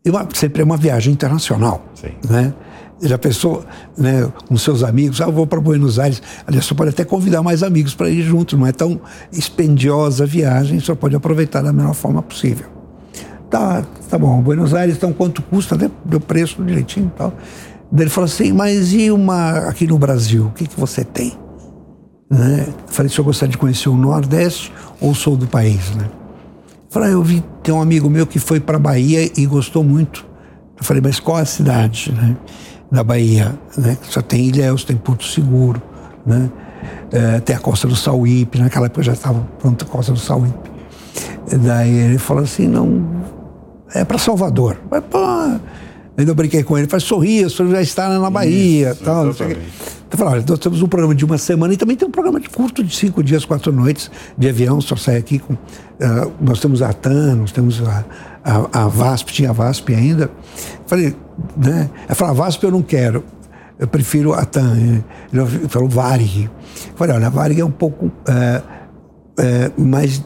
e 0.05 0.09
uma, 0.09 0.27
sempre 0.33 0.61
é 0.61 0.65
uma 0.65 0.77
viagem 0.77 1.13
internacional, 1.13 1.83
Sim. 1.95 2.11
né? 2.29 2.53
Já 3.01 3.17
pensou 3.17 3.65
né, 3.97 4.31
com 4.47 4.55
seus 4.55 4.81
amigos, 4.81 5.19
ah, 5.19 5.25
eu 5.25 5.31
vou 5.31 5.45
para 5.45 5.59
Buenos 5.59 5.99
Aires. 5.99 6.21
Aliás, 6.47 6.65
você 6.65 6.73
pode 6.73 6.91
até 6.91 7.03
convidar 7.03 7.43
mais 7.43 7.61
amigos 7.61 7.93
para 7.93 8.09
ir 8.09 8.21
junto, 8.21 8.55
não 8.55 8.65
é 8.65 8.71
tão 8.71 9.01
expendiosa 9.31 10.23
a 10.23 10.27
viagem, 10.27 10.79
você 10.79 10.95
pode 10.95 11.15
aproveitar 11.15 11.61
da 11.61 11.73
melhor 11.73 11.93
forma 11.93 12.21
possível. 12.21 12.67
Tá, 13.49 13.83
tá 14.09 14.17
bom, 14.17 14.41
Buenos 14.41 14.73
Aires, 14.73 14.95
então 14.95 15.11
quanto 15.11 15.41
custa? 15.41 15.77
Deu 16.05 16.19
preço 16.19 16.63
direitinho 16.63 17.11
e 17.13 17.17
tal. 17.17 17.33
Daí 17.91 18.05
ele 18.05 18.09
falou 18.09 18.25
assim, 18.25 18.51
mas 18.51 18.93
e 18.93 19.11
uma 19.11 19.69
aqui 19.69 19.85
no 19.85 19.99
Brasil, 19.99 20.45
o 20.47 20.51
que, 20.51 20.65
que 20.65 20.79
você 20.79 21.03
tem? 21.03 21.37
Né? 22.29 22.67
Falei, 22.87 23.11
se 23.11 23.19
eu 23.19 23.25
gostaria 23.25 23.51
de 23.51 23.57
conhecer 23.57 23.89
o 23.89 23.95
Nordeste 23.97 24.73
ou 24.99 25.11
o 25.11 25.15
Sul 25.15 25.35
do 25.35 25.45
país, 25.45 25.93
né? 25.95 26.09
Falei, 26.93 27.09
ah, 27.09 27.13
eu 27.13 27.23
vi, 27.23 27.43
tem 27.63 27.73
um 27.73 27.81
amigo 27.81 28.07
meu 28.07 28.27
que 28.27 28.37
foi 28.37 28.59
para 28.59 28.77
Bahia 28.77 29.27
e 29.35 29.47
gostou 29.47 29.83
muito. 29.83 30.23
Eu 30.77 30.83
falei, 30.83 31.01
mas 31.03 31.19
qual 31.19 31.39
é 31.39 31.41
a 31.41 31.45
cidade, 31.45 32.11
né? 32.11 32.37
Da 32.91 33.03
Bahia, 33.03 33.57
né? 33.75 33.97
Só 34.03 34.21
tem 34.21 34.45
Ilhéus, 34.45 34.83
tem 34.83 34.95
Porto 34.95 35.25
Seguro, 35.25 35.81
né? 36.23 36.51
É, 37.11 37.39
tem 37.39 37.55
a 37.55 37.59
Costa 37.59 37.87
do 37.87 37.95
Sauípe, 37.95 38.59
naquela 38.59 38.85
época 38.85 39.01
já 39.01 39.13
estava 39.13 39.39
pronta 39.57 39.85
a 39.85 39.87
Costa 39.87 40.11
do 40.11 40.19
Sauípe. 40.19 40.69
Daí 41.63 41.89
ele 41.89 42.19
falou 42.19 42.43
assim, 42.43 42.67
não, 42.67 43.03
é 43.91 44.05
para 44.05 44.19
Salvador. 44.19 44.79
Mas, 44.91 45.03
pô, 45.09 45.17
ainda 45.17 46.29
eu 46.29 46.35
brinquei 46.35 46.61
com 46.61 46.77
ele, 46.77 46.87
falei, 46.87 47.03
sorria, 47.03 47.47
o 47.47 47.49
senhor 47.49 47.71
já 47.71 47.81
está 47.81 48.07
na 48.07 48.29
Bahia, 48.29 48.91
Isso, 48.91 49.03
tal. 49.03 49.33
Eu 50.13 50.19
falei, 50.19 50.35
olha, 50.35 50.45
nós 50.47 50.59
temos 50.59 50.79
um 50.83 50.87
programa 50.87 51.15
de 51.15 51.25
uma 51.25 51.39
semana 51.39 51.73
e 51.73 51.77
também 51.77 51.97
tem 51.97 52.07
um 52.07 52.11
programa 52.11 52.39
de 52.39 52.47
curto 52.47 52.83
de 52.83 52.95
cinco 52.95 53.23
dias, 53.23 53.45
quatro 53.45 53.71
noites 53.71 54.11
de 54.37 54.47
avião, 54.47 54.79
só 54.79 54.95
sai 54.95 55.17
aqui 55.17 55.39
com. 55.39 55.53
Uh, 55.53 56.31
nós 56.39 56.59
temos 56.59 56.83
a 56.83 56.93
TAN, 56.93 57.35
nós 57.37 57.51
temos 57.51 57.81
a, 57.81 58.05
a, 58.43 58.83
a, 58.83 58.87
VASP, 58.87 59.33
tinha 59.33 59.49
a 59.49 59.53
VASP 59.53 59.95
ainda. 59.95 60.29
Falei, 60.85 61.15
né? 61.57 61.89
Eu 62.07 62.15
falei, 62.15 62.31
a 62.31 62.35
VASP 62.35 62.63
eu 62.63 62.71
não 62.71 62.83
quero, 62.83 63.23
eu 63.79 63.87
prefiro 63.87 64.33
a 64.33 64.45
TAN. 64.45 65.03
Ele 65.33 65.67
falou 65.67 65.89
Varig. 65.89 66.47
Falei, 66.95 67.15
olha, 67.15 67.25
a 67.25 67.31
Varig 67.31 67.59
é 67.59 67.65
um 67.65 67.71
pouco 67.71 68.05
uh, 68.05 68.11
uh, 69.79 69.81
mais. 69.81 70.23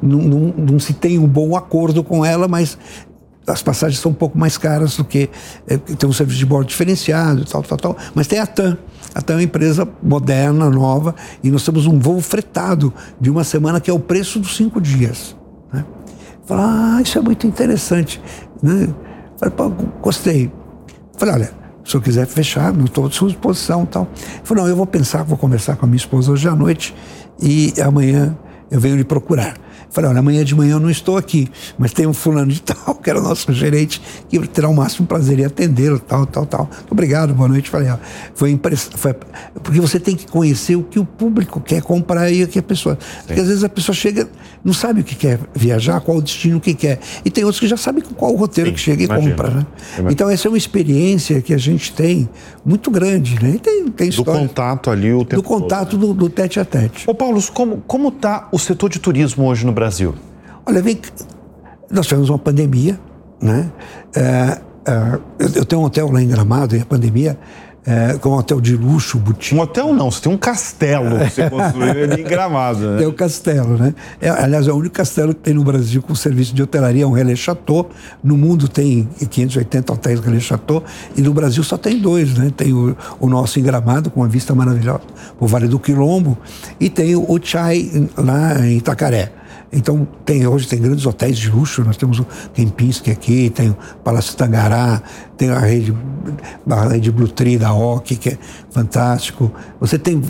Não, 0.00 0.18
não, 0.18 0.54
não, 0.56 0.78
se 0.78 0.94
tem 0.94 1.18
um 1.18 1.26
bom 1.26 1.54
acordo 1.54 2.02
com 2.02 2.24
ela, 2.24 2.48
mas 2.48 2.78
as 3.46 3.62
passagens 3.62 4.00
são 4.00 4.10
um 4.10 4.14
pouco 4.14 4.36
mais 4.36 4.58
caras 4.58 4.96
do 4.96 5.04
que 5.04 5.30
é, 5.66 5.76
tem 5.76 6.08
um 6.08 6.12
serviço 6.12 6.38
de 6.38 6.46
bordo 6.46 6.66
diferenciado, 6.66 7.44
tal, 7.44 7.62
tal, 7.62 7.78
tal. 7.78 7.96
Mas 8.14 8.26
tem 8.26 8.38
a 8.38 8.46
TAM. 8.46 8.76
A 9.14 9.22
TAM 9.22 9.34
é 9.34 9.36
uma 9.36 9.42
empresa 9.44 9.88
moderna, 10.02 10.68
nova, 10.68 11.14
e 11.42 11.50
nós 11.50 11.64
temos 11.64 11.86
um 11.86 11.98
voo 11.98 12.20
fretado 12.20 12.92
de 13.20 13.30
uma 13.30 13.44
semana 13.44 13.80
que 13.80 13.90
é 13.90 13.92
o 13.94 14.00
preço 14.00 14.38
dos 14.38 14.56
cinco 14.56 14.80
dias. 14.80 15.36
Né? 15.72 15.84
Fala, 16.44 16.96
ah, 16.96 17.02
isso 17.02 17.18
é 17.18 17.20
muito 17.20 17.46
interessante. 17.46 18.20
Né? 18.62 18.88
Falei, 19.38 19.54
pô, 19.54 19.70
gostei. 20.02 20.50
Falei, 21.16 21.34
olha, 21.34 21.50
se 21.84 21.94
eu 21.94 22.00
quiser 22.00 22.26
fechar, 22.26 22.72
não 22.72 22.86
estou 22.86 23.06
à 23.06 23.10
sua 23.10 23.28
disposição 23.28 23.86
tal. 23.86 24.08
Falei, 24.42 24.64
não, 24.64 24.70
eu 24.70 24.76
vou 24.76 24.86
pensar, 24.86 25.22
vou 25.22 25.38
conversar 25.38 25.76
com 25.76 25.86
a 25.86 25.88
minha 25.88 25.96
esposa 25.96 26.32
hoje 26.32 26.48
à 26.48 26.54
noite 26.54 26.94
e 27.40 27.72
amanhã 27.80 28.36
eu 28.70 28.80
venho 28.80 28.96
lhe 28.96 29.04
procurar. 29.04 29.56
Falei, 29.90 30.10
olha, 30.10 30.20
amanhã 30.20 30.44
de 30.44 30.54
manhã 30.54 30.72
eu 30.72 30.80
não 30.80 30.90
estou 30.90 31.16
aqui, 31.16 31.48
mas 31.78 31.92
tem 31.92 32.06
um 32.06 32.12
fulano 32.12 32.52
de 32.52 32.62
tal, 32.62 32.94
que 33.02 33.08
era 33.08 33.18
o 33.18 33.22
nosso 33.22 33.52
gerente, 33.52 34.00
que 34.28 34.38
terá 34.48 34.68
o 34.68 34.74
máximo 34.74 35.06
prazer 35.06 35.38
em 35.38 35.44
atendê-lo, 35.44 35.98
tal, 35.98 36.26
tal, 36.26 36.46
tal. 36.46 36.70
Obrigado, 36.90 37.34
boa 37.34 37.48
noite. 37.48 37.70
Falei, 37.70 37.90
ó, 37.90 37.96
foi 38.34 38.50
impressão. 38.50 38.92
Porque 39.62 39.80
você 39.80 39.98
tem 39.98 40.16
que 40.16 40.26
conhecer 40.26 40.76
o 40.76 40.82
que 40.82 40.98
o 40.98 41.04
público 41.04 41.60
quer 41.60 41.82
comprar 41.82 42.30
e 42.30 42.44
o 42.44 42.48
que 42.48 42.58
a 42.58 42.62
pessoa. 42.62 42.98
Porque 43.26 43.40
às 43.40 43.48
vezes 43.48 43.64
a 43.64 43.68
pessoa 43.68 43.94
chega, 43.94 44.28
não 44.64 44.72
sabe 44.72 45.00
o 45.00 45.04
que 45.04 45.14
quer 45.14 45.38
viajar, 45.54 46.00
qual 46.00 46.18
o 46.18 46.22
destino 46.22 46.60
que 46.60 46.74
quer. 46.74 46.98
E 47.24 47.30
tem 47.30 47.44
outros 47.44 47.60
que 47.60 47.66
já 47.66 47.76
sabem 47.76 48.02
qual 48.16 48.32
o 48.32 48.36
roteiro 48.36 48.70
Sim, 48.70 48.74
que 48.74 48.80
chega 48.80 49.02
e 49.02 49.06
imagino. 49.06 49.30
compra, 49.30 49.50
né? 49.50 49.66
Então 50.10 50.28
essa 50.28 50.46
é 50.46 50.50
uma 50.50 50.58
experiência 50.58 51.40
que 51.40 51.54
a 51.54 51.58
gente 51.58 51.92
tem 51.92 52.28
muito 52.64 52.90
grande, 52.90 53.42
né? 53.42 53.54
E 53.54 53.58
tem, 53.58 53.88
tem 53.88 54.08
história. 54.08 54.32
Do 54.32 54.48
contato 54.48 54.90
ali 54.90 55.12
o 55.12 55.24
tempo 55.24 55.42
Do 55.42 55.42
contato 55.42 55.90
todo, 55.90 56.00
né? 56.00 56.06
do, 56.06 56.14
do 56.14 56.30
tete 56.30 56.60
a 56.60 56.64
tete. 56.64 57.08
Ô 57.08 57.14
Paulo, 57.14 57.40
como, 57.52 57.82
como 57.86 58.10
tá 58.10 58.48
o 58.52 58.58
setor 58.58 58.90
de 58.90 58.98
turismo 58.98 59.46
hoje 59.46 59.64
no 59.64 59.72
Brasil? 59.76 60.14
Olha, 60.64 60.80
vem, 60.80 60.98
nós 61.90 62.06
tivemos 62.06 62.30
uma 62.30 62.38
pandemia, 62.38 62.98
né? 63.40 63.70
É, 64.14 64.58
é, 64.86 65.18
eu 65.54 65.66
tenho 65.66 65.82
um 65.82 65.84
hotel 65.84 66.10
lá 66.10 66.22
em 66.22 66.28
Gramado, 66.28 66.74
e 66.74 66.80
a 66.80 66.86
pandemia, 66.86 67.38
é, 67.84 68.14
com 68.14 68.30
um 68.30 68.32
hotel 68.32 68.58
de 68.58 68.74
luxo, 68.74 69.18
boutique. 69.18 69.54
Um 69.54 69.60
hotel 69.60 69.92
não, 69.92 70.10
você 70.10 70.22
tem 70.22 70.32
um 70.32 70.38
castelo 70.38 71.18
que 71.18 71.30
você 71.30 71.50
construiu 71.50 72.04
ali 72.04 72.22
em 72.22 72.24
Gramado. 72.24 72.80
Né? 72.80 72.98
Tem 72.98 73.06
um 73.06 73.12
castelo, 73.12 73.76
né? 73.76 73.94
É, 74.18 74.30
aliás, 74.30 74.66
é 74.66 74.72
o 74.72 74.76
único 74.76 74.94
castelo 74.94 75.34
que 75.34 75.40
tem 75.40 75.54
no 75.54 75.62
Brasil 75.62 76.02
com 76.02 76.14
serviço 76.14 76.54
de 76.54 76.62
hotelaria, 76.62 77.04
é 77.04 77.06
um 77.06 77.12
Relais 77.12 77.38
Chateau. 77.38 77.88
No 78.24 78.36
mundo 78.36 78.68
tem 78.68 79.06
580 79.30 79.92
hotéis 79.92 80.20
Relais 80.20 80.42
Chateau 80.42 80.82
e 81.16 81.20
no 81.20 81.34
Brasil 81.34 81.62
só 81.62 81.76
tem 81.76 82.00
dois, 82.00 82.34
né? 82.34 82.50
Tem 82.56 82.72
o, 82.72 82.96
o 83.20 83.28
nosso 83.28 83.60
em 83.60 83.62
Gramado, 83.62 84.10
com 84.10 84.20
uma 84.20 84.28
vista 84.28 84.54
maravilhosa, 84.54 85.02
o 85.38 85.46
Vale 85.46 85.68
do 85.68 85.78
Quilombo, 85.78 86.36
e 86.80 86.88
tem 86.88 87.14
o, 87.14 87.30
o 87.30 87.38
Chai 87.40 88.08
lá 88.16 88.66
em 88.66 88.78
Itacaré. 88.78 89.35
Então, 89.72 90.06
tem, 90.24 90.46
hoje 90.46 90.68
tem 90.68 90.80
grandes 90.80 91.04
hotéis 91.06 91.36
de 91.36 91.50
luxo, 91.50 91.82
nós 91.82 91.96
temos 91.96 92.18
o 92.20 92.26
Kempinski 92.54 93.10
aqui, 93.10 93.50
tem 93.50 93.70
o 93.70 93.76
Palácio 94.04 94.36
Tangará, 94.36 95.02
tem 95.36 95.50
a 95.50 95.58
rede, 95.58 95.94
a 96.68 96.88
rede 96.88 97.10
Blue 97.10 97.28
Tree 97.28 97.58
da 97.58 97.74
OC, 97.74 98.16
que 98.16 98.28
é 98.30 98.38
fantástico. 98.70 99.52
Você 99.80 99.98
tem 99.98 100.22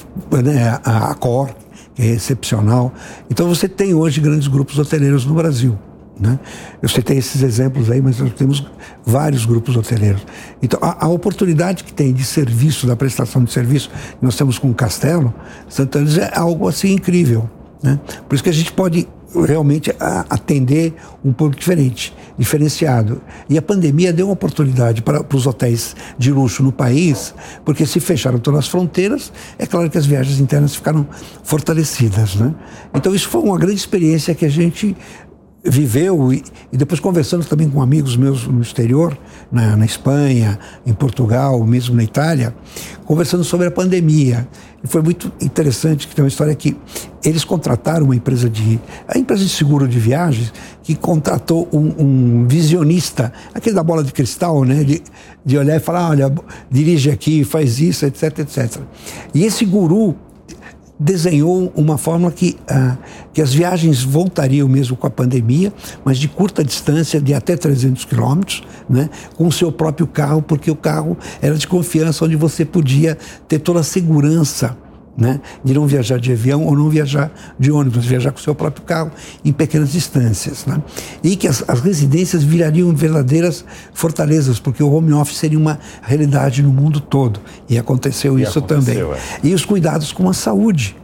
né, 0.43 0.81
a 0.85 1.11
Accor, 1.11 1.51
que 1.95 2.03
é 2.03 2.07
excepcional. 2.07 2.93
Então, 3.31 3.49
você 3.49 3.69
tem 3.69 3.95
hoje 3.95 4.21
grandes 4.21 4.49
grupos 4.49 4.79
hoteleiros 4.79 5.25
no 5.25 5.35
Brasil. 5.35 5.79
Né? 6.19 6.39
Eu 6.81 6.89
citei 6.89 7.19
esses 7.19 7.43
exemplos 7.43 7.91
aí, 7.91 8.01
mas 8.01 8.19
nós 8.19 8.33
temos 8.33 8.67
vários 9.05 9.45
grupos 9.45 9.77
hoteleiros. 9.77 10.25
Então, 10.63 10.79
a, 10.83 11.05
a, 11.05 11.09
oportunidade 11.09 11.85
que 11.85 11.93
tem 11.93 12.13
de 12.13 12.25
serviço, 12.25 12.87
da 12.87 12.97
prestação 12.97 13.45
de 13.45 13.53
serviço, 13.53 13.91
nós 14.21 14.35
temos 14.35 14.59
com 14.59 14.71
o 14.71 14.75
Castelo, 14.75 15.33
Santana 15.69 16.09
é 16.23 16.39
algo 16.39 16.69
assim 16.69 16.93
incrível. 16.93 17.49
Né? 17.83 18.01
Por 18.27 18.35
isso 18.35 18.43
que 18.43 18.49
a 18.49 18.53
gente 18.53 18.73
pode 18.73 19.07
realmente 19.45 19.95
atender 19.99 20.95
um 21.25 21.33
público 21.33 21.61
diferente, 21.61 22.15
diferenciado. 22.39 23.21
E 23.49 23.59
a 23.59 23.63
pandemia 23.63 24.13
deu 24.13 24.27
uma 24.27 24.33
oportunidade 24.33 25.03
para, 25.03 25.23
para 25.23 25.37
os 25.37 25.47
hotéis 25.47 25.95
de 26.19 26.33
luxo 26.33 26.63
no 26.63 26.73
país, 26.73 27.35
porque 27.65 27.85
se 27.87 28.01
fecharam 28.01 28.39
todas 28.39 28.61
as 28.61 28.69
fronteiras, 28.69 29.33
é 29.59 29.67
claro 29.67 29.91
que 29.91 29.99
as 29.99 30.07
viagens 30.07 30.41
internas 30.41 30.75
ficaram 30.75 31.07
fortalecidas. 31.43 32.37
Né? 32.37 32.55
Então, 32.95 33.15
isso 33.15 33.29
foi 33.29 33.41
uma 33.43 33.59
grande 33.59 33.77
experiência 33.77 34.35
que 34.35 34.45
a 34.45 34.51
gente 34.51 34.97
viveu 35.69 36.33
e, 36.33 36.45
e, 36.73 36.77
depois 36.77 37.01
conversando 37.01 37.45
também 37.45 37.69
com 37.69 37.83
amigos 37.83 38.17
meus 38.17 38.47
no 38.47 38.63
exterior, 38.63 39.17
na, 39.51 39.77
na, 39.77 39.85
Espanha, 39.85 40.59
em 40.87 40.93
Portugal, 40.93 41.65
mesmo 41.67 41.97
na 41.97 42.05
Itália, 42.05 42.55
conversando 43.05 43.45
sobre 43.45 43.67
a 43.67 43.71
pandemia. 43.71 44.49
Foi 44.87 45.03
muito 45.03 45.33
interessante 45.41 46.07
que 46.07 46.15
tem 46.15 46.23
uma 46.25 46.29
história 46.29 46.55
que 46.55 46.77
eles 47.25 47.45
contrataram 47.45 48.05
uma 48.05 48.17
empresa 48.17 48.49
de 48.49 48.79
a 49.09 49.19
empresa 49.19 49.43
de 49.43 49.51
seguro 49.51 49.89
de 49.89 49.99
viagens 49.99 50.53
que 50.83 50.95
contratou 50.95 51.69
um, 51.73 51.93
um 51.99 52.47
visionista, 52.47 53.33
aquele 53.53 53.75
da 53.75 53.83
bola 53.83 54.05
de 54.05 54.13
cristal, 54.13 54.65
né, 54.65 54.85
de, 54.85 55.03
de 55.45 55.59
olhar 55.59 55.77
e 55.77 55.81
falar, 55.81 56.11
olha, 56.11 56.33
dirige 56.71 57.11
aqui, 57.11 57.43
faz 57.43 57.81
isso, 57.81 58.07
etc, 58.07 58.39
etc. 58.41 58.81
E 59.35 59.45
esse 59.45 59.65
guru 59.65 60.15
desenhou 60.99 61.73
uma 61.77 61.99
forma 61.99 62.31
que, 62.31 62.57
ah, 62.69 62.97
que 63.33 63.43
as 63.43 63.53
viagens 63.53 64.03
voltariam 64.03 64.69
mesmo 64.69 64.97
com 64.97 65.07
a 65.07 65.11
pandemia, 65.11 65.73
mas 66.05 66.19
de 66.19 66.29
curta 66.29 66.65
distância, 66.65 67.21
de 67.21 67.35
até 67.35 67.57
300 67.57 68.05
quilômetros, 68.05 68.63
né, 68.89 69.11
com 69.37 69.47
o 69.47 69.53
seu 69.53 69.71
próprio 69.71 70.07
carro, 70.07 70.41
porque 70.41 70.71
o 70.71 70.77
carro 70.77 71.17
era 71.43 71.55
de 71.55 71.69
confiança, 71.69 72.25
onde 72.25 72.37
você 72.37 72.65
podia 72.65 73.19
ter 73.47 73.59
toda 73.59 73.81
a 73.81 73.85
segurança 73.85 74.77
né, 75.17 75.41
de 75.65 75.73
não 75.73 75.87
viajar 75.87 76.19
de 76.19 76.33
avião 76.33 76.65
ou 76.65 76.77
não 76.77 76.91
viajar 76.91 77.31
de 77.59 77.71
ônibus, 77.73 78.05
viajar 78.05 78.33
com 78.33 78.39
o 78.39 78.43
seu 78.43 78.55
próprio 78.55 78.85
carro 78.85 79.11
em 79.45 79.53
pequenas 79.53 79.91
distâncias. 79.91 80.67
Né? 80.67 80.83
E 81.23 81.37
que 81.37 81.49
as, 81.49 81.65
as, 81.67 81.81
residências 81.81 82.43
virariam 82.43 82.95
verdadeiras 82.95 83.65
fortalezas, 83.95 84.59
porque 84.59 84.83
o 84.83 84.93
home 84.93 85.13
office 85.13 85.39
seria 85.39 85.59
uma 85.59 85.79
realidade 86.03 86.63
no 86.63 86.71
mundo 86.71 87.01
todo. 87.01 87.41
E 87.69 87.79
aconteceu 87.79 88.39
e 88.39 88.43
isso 88.43 88.59
aconteceu, 88.59 89.09
também. 89.09 89.19
É. 89.19 89.41
E 89.43 89.55
os 89.55 89.65
cuidados 89.65 90.13
com 90.13 90.29
a 90.29 90.35
saúde. 90.35 90.97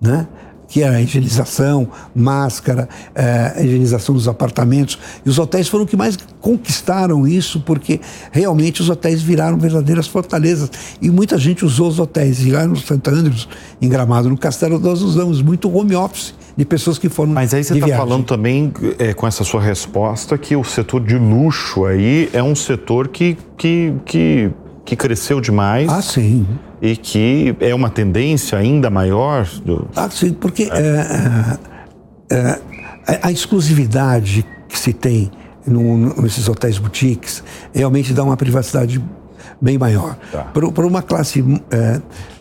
Né? 0.00 0.26
Que 0.70 0.82
era 0.82 0.96
a 0.96 1.02
higienização, 1.02 1.88
máscara, 2.14 2.88
é, 3.12 3.54
a 3.56 3.62
higienização 3.62 4.14
dos 4.14 4.28
apartamentos. 4.28 4.98
E 5.26 5.28
os 5.28 5.36
hotéis 5.38 5.68
foram 5.68 5.84
que 5.84 5.96
mais 5.96 6.16
conquistaram 6.40 7.26
isso, 7.26 7.60
porque 7.60 8.00
realmente 8.30 8.80
os 8.80 8.88
hotéis 8.88 9.20
viraram 9.20 9.58
verdadeiras 9.58 10.06
fortalezas. 10.06 10.70
E 11.02 11.10
muita 11.10 11.36
gente 11.36 11.64
usou 11.64 11.88
os 11.88 11.98
hotéis. 11.98 12.46
E 12.46 12.52
lá 12.52 12.66
no 12.66 12.76
Santo 12.76 13.10
Andrews, 13.10 13.48
em 13.82 13.88
Gramado, 13.88 14.30
no 14.30 14.38
Castelo, 14.38 14.78
nós 14.78 15.02
usamos 15.02 15.42
muito 15.42 15.68
home 15.76 15.96
office 15.96 16.34
de 16.56 16.64
pessoas 16.64 16.98
que 16.98 17.08
foram. 17.08 17.32
Mas 17.32 17.52
aí 17.52 17.64
você 17.64 17.74
está 17.74 17.88
falando 17.96 18.24
também, 18.24 18.72
é, 18.98 19.12
com 19.12 19.26
essa 19.26 19.42
sua 19.42 19.60
resposta, 19.60 20.38
que 20.38 20.54
o 20.54 20.62
setor 20.62 21.04
de 21.04 21.18
luxo 21.18 21.84
aí 21.84 22.30
é 22.32 22.42
um 22.42 22.54
setor 22.54 23.08
que, 23.08 23.36
que, 23.56 23.92
que 24.04 24.50
que 24.90 24.96
cresceu 24.96 25.40
demais. 25.40 25.88
Ah, 25.88 26.02
sim. 26.02 26.44
E 26.80 26.96
que 26.96 27.54
é 27.60 27.74
uma 27.74 27.90
tendência 27.90 28.58
ainda 28.58 28.88
maior. 28.88 29.46
Do... 29.64 29.88
Ah, 29.94 30.08
sim, 30.10 30.32
porque 30.32 30.64
é, 30.72 31.58
é, 32.30 32.60
é, 33.06 33.20
a 33.22 33.30
exclusividade 33.30 34.46
que 34.68 34.78
se 34.78 34.92
tem 34.92 35.30
no, 35.66 36.14
nesses 36.22 36.48
hotéis 36.48 36.78
boutiques 36.78 37.42
realmente 37.74 38.12
dá 38.12 38.24
uma 38.24 38.36
privacidade 38.36 39.02
bem 39.60 39.76
maior. 39.76 40.16
Tá. 40.32 40.44
Para 40.44 40.86
uma 40.86 41.02
classe 41.02 41.44
é, 41.70 42.00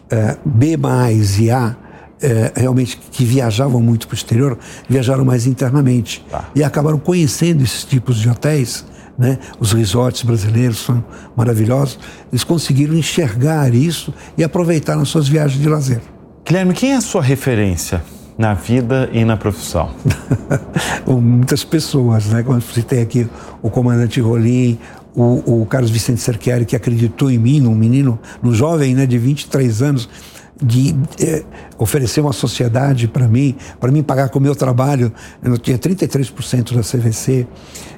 é, 0.09 0.37
B 0.45 0.77
mais 0.77 1.39
e 1.39 1.51
A, 1.51 1.75
é, 2.21 2.51
realmente 2.55 2.97
que 3.11 3.23
viajavam 3.23 3.81
muito 3.81 4.07
para 4.07 4.15
o 4.15 4.17
exterior, 4.17 4.57
viajaram 4.87 5.25
mais 5.25 5.45
internamente. 5.45 6.25
Tá. 6.29 6.49
E 6.55 6.63
acabaram 6.63 6.99
conhecendo 6.99 7.63
esses 7.63 7.83
tipos 7.83 8.17
de 8.17 8.29
hotéis. 8.29 8.85
Né? 9.19 9.37
Os 9.59 9.73
resorts 9.73 10.23
brasileiros 10.23 10.79
são 10.79 11.03
maravilhosos. 11.35 11.99
Eles 12.31 12.45
conseguiram 12.45 12.95
enxergar 12.95 13.75
isso 13.75 14.13
e 14.37 14.45
aproveitar 14.45 14.95
nas 14.95 15.09
suas 15.09 15.27
viagens 15.27 15.61
de 15.61 15.67
lazer. 15.67 15.99
Guilherme, 16.45 16.73
quem 16.73 16.93
é 16.93 16.95
a 16.95 17.01
sua 17.01 17.21
referência 17.21 18.01
na 18.37 18.53
vida 18.53 19.09
e 19.11 19.25
na 19.25 19.35
profissão? 19.35 19.91
Muitas 21.05 21.65
pessoas, 21.65 22.27
né? 22.27 22.43
Como 22.43 22.61
tem 22.61 23.01
aqui 23.01 23.27
o 23.61 23.69
comandante 23.69 24.21
Rolim, 24.21 24.79
o, 25.13 25.63
o 25.63 25.65
Carlos 25.65 25.91
Vicente 25.91 26.21
Cerchiari, 26.21 26.65
que 26.65 26.75
acreditou 26.75 27.29
em 27.29 27.37
mim, 27.37 27.59
num 27.59 27.75
menino, 27.75 28.17
num 28.41 28.53
jovem 28.53 28.95
né, 28.95 29.05
de 29.05 29.17
23 29.17 29.81
anos, 29.81 30.09
de 30.61 30.93
é, 31.21 31.43
oferecer 31.77 32.19
uma 32.19 32.33
sociedade 32.33 33.07
para 33.07 33.27
mim, 33.27 33.55
para 33.79 33.91
mim 33.91 34.03
pagar 34.03 34.29
com 34.29 34.39
o 34.39 34.41
meu 34.41 34.55
trabalho. 34.55 35.11
Eu 35.41 35.57
tinha 35.57 35.77
33% 35.77 36.73
da 36.75 36.81
CVC. 36.81 37.47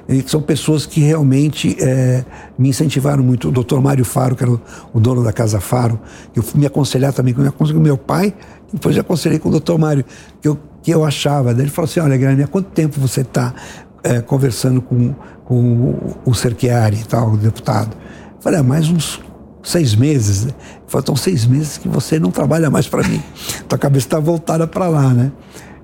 E 0.08 0.22
são 0.28 0.40
pessoas 0.40 0.86
que 0.86 1.00
realmente 1.00 1.76
é, 1.80 2.24
me 2.56 2.68
incentivaram 2.68 3.22
muito. 3.22 3.48
O 3.48 3.52
doutor 3.52 3.80
Mário 3.80 4.04
Faro, 4.04 4.36
que 4.36 4.44
era 4.44 4.52
o, 4.52 4.60
o 4.92 5.00
dono 5.00 5.24
da 5.24 5.32
Casa 5.32 5.60
Faro, 5.60 6.00
eu 6.34 6.42
fui 6.42 6.60
me 6.60 6.66
aconselhar 6.66 7.12
também 7.12 7.34
com 7.34 7.42
o 7.42 7.80
meu 7.80 7.96
pai, 7.96 8.34
depois 8.72 8.96
eu 8.96 9.02
aconselhei 9.02 9.38
com 9.38 9.48
o 9.48 9.52
doutor 9.52 9.78
Mário, 9.78 10.04
que 10.40 10.48
eu, 10.48 10.58
que 10.82 10.90
eu 10.90 11.04
achava. 11.04 11.50
Ele 11.50 11.68
falou 11.68 11.88
assim: 11.88 12.00
Olha, 12.00 12.16
Guilherme, 12.16 12.42
há 12.44 12.46
quanto 12.46 12.70
tempo 12.70 13.00
você 13.00 13.20
está 13.20 13.54
é, 14.02 14.20
conversando 14.20 14.80
com, 14.80 15.14
com 15.44 16.16
o 16.24 16.34
Cerchiari 16.34 17.00
e 17.00 17.04
tal, 17.04 17.32
o 17.32 17.36
deputado? 17.36 17.96
Eu 18.36 18.42
falei: 18.42 18.60
ah, 18.60 18.62
mais 18.62 18.88
uns 18.88 19.20
seis 19.62 19.94
meses. 19.94 20.46
Né? 20.46 20.52
Faltam 20.86 21.14
seis 21.16 21.46
meses 21.46 21.78
que 21.78 21.88
você 21.88 22.18
não 22.18 22.30
trabalha 22.30 22.70
mais 22.70 22.88
para 22.88 23.06
mim. 23.06 23.22
Tua 23.68 23.78
cabeça 23.78 24.06
está 24.06 24.18
voltada 24.18 24.66
para 24.66 24.88
lá, 24.88 25.08
né? 25.12 25.32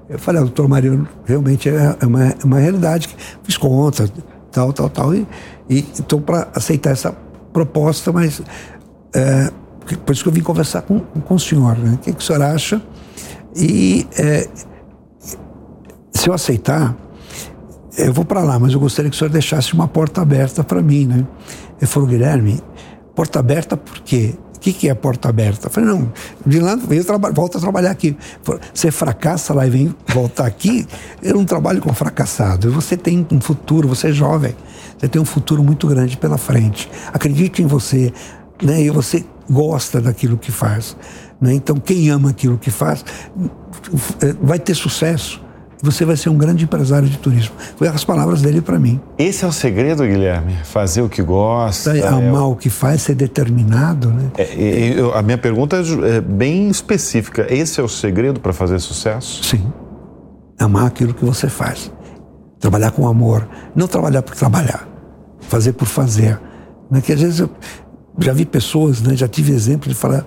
Eu 0.08 0.18
falei, 0.18 0.40
ah, 0.40 0.44
doutor 0.44 0.66
Mariano, 0.68 1.06
realmente 1.24 1.68
é, 1.68 1.96
é 2.00 2.06
uma, 2.06 2.24
é 2.28 2.44
uma 2.44 2.58
realidade. 2.58 3.14
Fiz 3.42 3.56
conta, 3.58 4.10
tal, 4.50 4.72
tal, 4.72 4.88
tal. 4.88 5.14
E 5.14 5.26
estou 5.68 6.20
para 6.20 6.48
aceitar 6.54 6.90
essa 6.90 7.14
proposta, 7.52 8.10
mas 8.10 8.40
é, 9.14 9.50
por 10.06 10.12
isso 10.12 10.22
que 10.22 10.28
eu 10.28 10.32
vim 10.32 10.40
conversar 10.40 10.82
com, 10.82 11.00
com 11.00 11.34
o 11.34 11.38
senhor. 11.38 11.76
Né? 11.76 11.94
O 11.94 11.98
que, 11.98 12.12
que 12.12 12.18
o 12.18 12.22
senhor 12.22 12.42
acha? 12.42 12.80
E 13.54 14.06
é, 14.18 14.48
se 16.12 16.28
eu 16.28 16.32
aceitar, 16.32 16.96
eu 17.98 18.12
vou 18.12 18.24
para 18.24 18.42
lá, 18.42 18.58
mas 18.58 18.72
eu 18.72 18.80
gostaria 18.80 19.10
que 19.10 19.16
o 19.16 19.18
senhor 19.18 19.30
deixasse 19.30 19.74
uma 19.74 19.88
porta 19.88 20.22
aberta 20.22 20.64
para 20.64 20.80
mim, 20.80 21.06
né? 21.06 21.26
Ele 21.78 21.86
falou, 21.86 22.08
Guilherme, 22.08 22.60
porta 23.18 23.40
aberta 23.40 23.76
por 23.76 23.98
quê? 24.02 24.36
O 24.54 24.60
que, 24.60 24.72
que 24.72 24.88
é 24.88 24.94
porta 24.94 25.28
aberta? 25.28 25.66
Eu 25.66 25.70
falei, 25.72 25.90
não, 25.90 26.12
de 26.46 26.60
lá 26.60 26.76
volta 27.32 27.58
a 27.58 27.60
trabalhar 27.60 27.90
aqui. 27.90 28.16
Você 28.72 28.92
fracassa 28.92 29.52
lá 29.52 29.66
e 29.66 29.70
vem 29.70 29.94
voltar 30.06 30.46
aqui, 30.46 30.86
eu 31.20 31.34
não 31.34 31.44
trabalho 31.44 31.80
com 31.80 31.92
fracassado. 31.92 32.70
Você 32.70 32.96
tem 32.96 33.26
um 33.32 33.40
futuro, 33.40 33.88
você 33.88 34.10
é 34.10 34.12
jovem, 34.12 34.54
você 34.96 35.08
tem 35.08 35.20
um 35.20 35.24
futuro 35.24 35.64
muito 35.64 35.88
grande 35.88 36.16
pela 36.16 36.38
frente. 36.38 36.88
Acredite 37.12 37.60
em 37.60 37.66
você, 37.66 38.12
né? 38.62 38.82
E 38.82 38.88
você 38.88 39.24
gosta 39.50 40.00
daquilo 40.00 40.38
que 40.38 40.52
faz. 40.52 40.96
Né? 41.40 41.54
Então, 41.54 41.74
quem 41.74 42.10
ama 42.10 42.30
aquilo 42.30 42.56
que 42.56 42.70
faz 42.70 43.04
vai 44.40 44.60
ter 44.60 44.76
sucesso 44.76 45.42
você 45.82 46.04
vai 46.04 46.16
ser 46.16 46.28
um 46.28 46.36
grande 46.36 46.64
empresário 46.64 47.08
de 47.08 47.18
turismo. 47.18 47.54
Foi 47.76 47.86
as 47.88 48.04
palavras 48.04 48.42
dele 48.42 48.60
para 48.60 48.78
mim. 48.78 49.00
Esse 49.16 49.44
é 49.44 49.48
o 49.48 49.52
segredo, 49.52 50.02
Guilherme? 50.02 50.54
Fazer 50.64 51.02
o 51.02 51.08
que 51.08 51.22
gosta. 51.22 51.96
É, 51.96 52.06
amar 52.06 52.42
é... 52.42 52.44
o 52.44 52.56
que 52.56 52.68
faz, 52.68 53.02
ser 53.02 53.14
determinado. 53.14 54.10
Né? 54.10 54.30
É, 54.36 54.98
eu, 54.98 55.14
a 55.14 55.22
minha 55.22 55.38
pergunta 55.38 55.76
é 55.76 56.20
bem 56.20 56.68
específica. 56.68 57.46
Esse 57.48 57.80
é 57.80 57.82
o 57.82 57.88
segredo 57.88 58.40
para 58.40 58.52
fazer 58.52 58.78
sucesso? 58.80 59.44
Sim. 59.44 59.72
Amar 60.58 60.86
aquilo 60.86 61.14
que 61.14 61.24
você 61.24 61.48
faz. 61.48 61.92
Trabalhar 62.58 62.90
com 62.90 63.06
amor. 63.06 63.48
Não 63.74 63.86
trabalhar 63.86 64.22
por 64.22 64.34
trabalhar. 64.34 64.88
Fazer 65.40 65.72
por 65.72 65.86
fazer. 65.86 66.40
Porque 66.90 67.12
às 67.12 67.20
vezes 67.20 67.40
eu 67.40 67.50
já 68.18 68.32
vi 68.32 68.44
pessoas, 68.44 69.00
né, 69.00 69.14
já 69.14 69.28
tive 69.28 69.52
exemplo 69.52 69.88
de 69.88 69.94
falar 69.94 70.26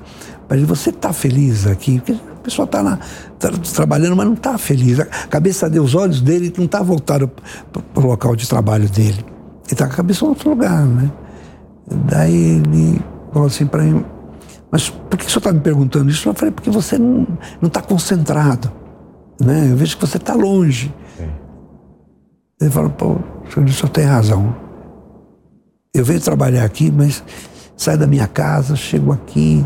ele, 0.56 0.66
você 0.66 0.90
está 0.90 1.14
feliz 1.14 1.66
aqui? 1.66 2.00
Porque 2.00 2.20
a 2.41 2.43
pessoa 2.43 2.65
está 2.65 2.97
tá 3.38 3.49
trabalhando, 3.73 4.15
mas 4.15 4.25
não 4.25 4.34
está 4.34 4.58
feliz. 4.58 4.99
A 4.99 5.06
cabeça 5.06 5.69
dele, 5.69 5.86
os 5.86 5.93
olhos 5.93 6.21
dele 6.21 6.51
não 6.58 6.65
está 6.65 6.82
voltado 6.82 7.27
para 7.27 8.04
o 8.04 8.08
local 8.08 8.36
de 8.36 8.49
trabalho 8.49 8.89
dele. 8.89 9.19
Ele 9.19 9.71
está 9.71 9.86
com 9.86 9.93
a 9.93 9.95
cabeça 9.97 10.25
em 10.25 10.27
outro 10.27 10.49
lugar, 10.49 10.84
né? 10.86 11.12
Daí 12.08 12.34
ele 12.34 12.99
falou 13.32 13.47
assim 13.47 13.67
para 13.67 13.84
mim, 13.84 14.04
mas 14.71 14.89
por 14.89 15.17
que 15.17 15.25
o 15.25 15.30
senhor 15.30 15.38
está 15.38 15.54
me 15.54 15.60
perguntando 15.60 16.10
isso? 16.10 16.27
Eu 16.27 16.34
falei, 16.34 16.51
porque 16.51 16.71
você 16.71 16.97
não 16.97 17.27
está 17.63 17.82
concentrado. 17.82 18.71
Né? 19.39 19.69
Eu 19.71 19.75
vejo 19.75 19.97
que 19.97 20.06
você 20.06 20.17
está 20.17 20.34
longe. 20.34 20.93
Sim. 21.17 21.30
Ele 22.60 22.71
falou, 22.71 22.89
pô, 22.89 23.06
o 23.08 23.51
senhor, 23.54 23.69
o 23.69 23.71
senhor 23.71 23.89
tem 23.89 24.06
razão. 24.06 24.56
Eu 25.93 26.04
venho 26.04 26.21
trabalhar 26.21 26.63
aqui, 26.63 26.89
mas 26.89 27.23
saio 27.77 27.97
da 27.97 28.08
minha 28.08 28.27
casa, 28.27 28.75
chego 28.75 29.12
aqui, 29.12 29.65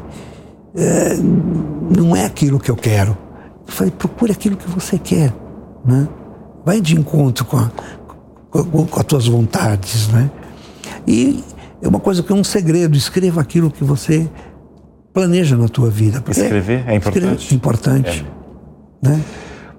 é, 0.75 1.15
não 1.95 2.15
é 2.15 2.25
aquilo 2.25 2.59
que 2.59 2.69
eu 2.69 2.75
quero. 2.75 3.17
Eu 3.67 3.73
falei, 3.73 3.91
procure 3.91 4.31
aquilo 4.31 4.57
que 4.57 4.69
você 4.69 4.97
quer, 4.97 5.33
né? 5.85 6.07
Vai 6.65 6.81
de 6.81 6.95
encontro 6.95 7.45
com, 7.45 7.57
a, 7.57 7.71
com, 8.49 8.85
com 8.85 8.99
as 8.99 9.05
tuas 9.05 9.27
vontades, 9.27 10.07
né? 10.09 10.29
E 11.07 11.43
é 11.81 11.88
uma 11.88 11.99
coisa 11.99 12.21
que 12.21 12.31
é 12.31 12.35
um 12.35 12.43
segredo, 12.43 12.97
escreva 12.97 13.41
aquilo 13.41 13.71
que 13.71 13.83
você 13.83 14.29
planeja 15.13 15.55
na 15.55 15.67
tua 15.67 15.89
vida. 15.89 16.23
Escrever 16.29 16.83
é 16.88 16.95
importante. 16.95 17.53
é 17.53 17.55
importante, 17.55 18.25
é. 19.03 19.07
né? 19.07 19.21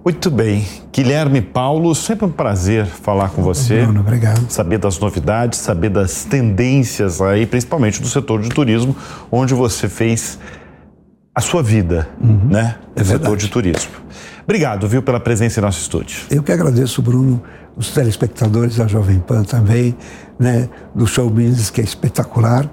Muito 0.04 0.30
bem. 0.30 0.64
Guilherme 0.92 1.42
Paulo, 1.42 1.92
sempre 1.92 2.26
um 2.26 2.30
prazer 2.30 2.86
falar 2.86 3.30
com 3.30 3.42
você. 3.42 3.82
Bruno, 3.82 4.00
obrigado. 4.00 4.48
Saber 4.48 4.78
das 4.78 5.00
novidades, 5.00 5.58
saber 5.58 5.90
das 5.90 6.24
tendências 6.24 7.20
aí, 7.20 7.44
principalmente 7.44 8.00
do 8.00 8.06
setor 8.06 8.40
de 8.40 8.48
turismo, 8.48 8.94
onde 9.32 9.52
você 9.52 9.88
fez 9.88 10.38
a 11.36 11.40
sua 11.42 11.62
vida, 11.62 12.08
uhum. 12.18 12.48
né? 12.48 12.76
É 12.96 13.04
setor 13.04 13.36
de 13.36 13.48
turismo. 13.48 13.92
Obrigado, 14.42 14.88
viu, 14.88 15.02
pela 15.02 15.20
presença 15.20 15.60
em 15.60 15.62
nosso 15.62 15.82
estúdio. 15.82 16.22
Eu 16.30 16.42
que 16.42 16.50
agradeço, 16.50 17.02
Bruno, 17.02 17.42
os 17.76 17.90
telespectadores 17.90 18.76
da 18.76 18.86
Jovem 18.86 19.18
Pan 19.18 19.42
também, 19.42 19.94
né? 20.38 20.66
Do 20.94 21.06
Show 21.06 21.28
Business, 21.28 21.68
que 21.68 21.82
é 21.82 21.84
espetacular. 21.84 22.66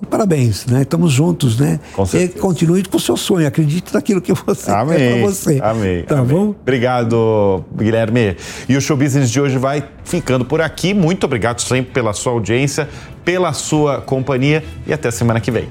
E 0.00 0.06
parabéns, 0.06 0.64
né? 0.66 0.82
Estamos 0.82 1.12
juntos, 1.12 1.58
né? 1.58 1.80
Com 1.92 2.06
certeza. 2.06 2.38
E 2.38 2.40
continue 2.40 2.84
com 2.84 2.98
o 2.98 3.00
seu 3.00 3.16
sonho, 3.16 3.48
acredite 3.48 3.92
naquilo 3.92 4.20
que 4.20 4.32
você 4.32 4.70
Amém. 4.70 4.96
quer 4.96 5.12
para 5.14 5.22
você. 5.28 5.60
Amém. 5.60 6.04
Tá 6.04 6.18
Amém. 6.20 6.28
bom? 6.28 6.54
Obrigado, 6.62 7.64
Guilherme. 7.76 8.36
E 8.68 8.76
o 8.76 8.80
Show 8.80 8.96
Business 8.96 9.28
de 9.28 9.40
hoje 9.40 9.58
vai 9.58 9.82
ficando 10.04 10.44
por 10.44 10.60
aqui. 10.60 10.94
Muito 10.94 11.24
obrigado 11.24 11.60
sempre 11.60 11.90
pela 11.90 12.12
sua 12.12 12.30
audiência, 12.30 12.88
pela 13.24 13.52
sua 13.52 14.00
companhia 14.00 14.62
e 14.86 14.92
até 14.92 15.10
semana 15.10 15.40
que 15.40 15.50
vem. 15.50 15.68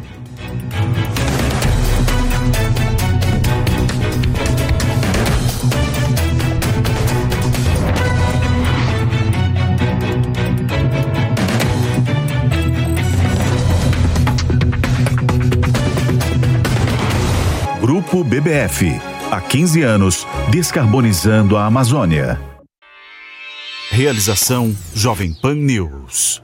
BBF. 18.44 19.00
Há 19.32 19.40
15 19.40 19.82
anos, 19.84 20.28
descarbonizando 20.52 21.56
a 21.56 21.66
Amazônia. 21.66 22.40
Realização 23.90 24.76
Jovem 24.94 25.34
Pan 25.34 25.56
News. 25.56 26.43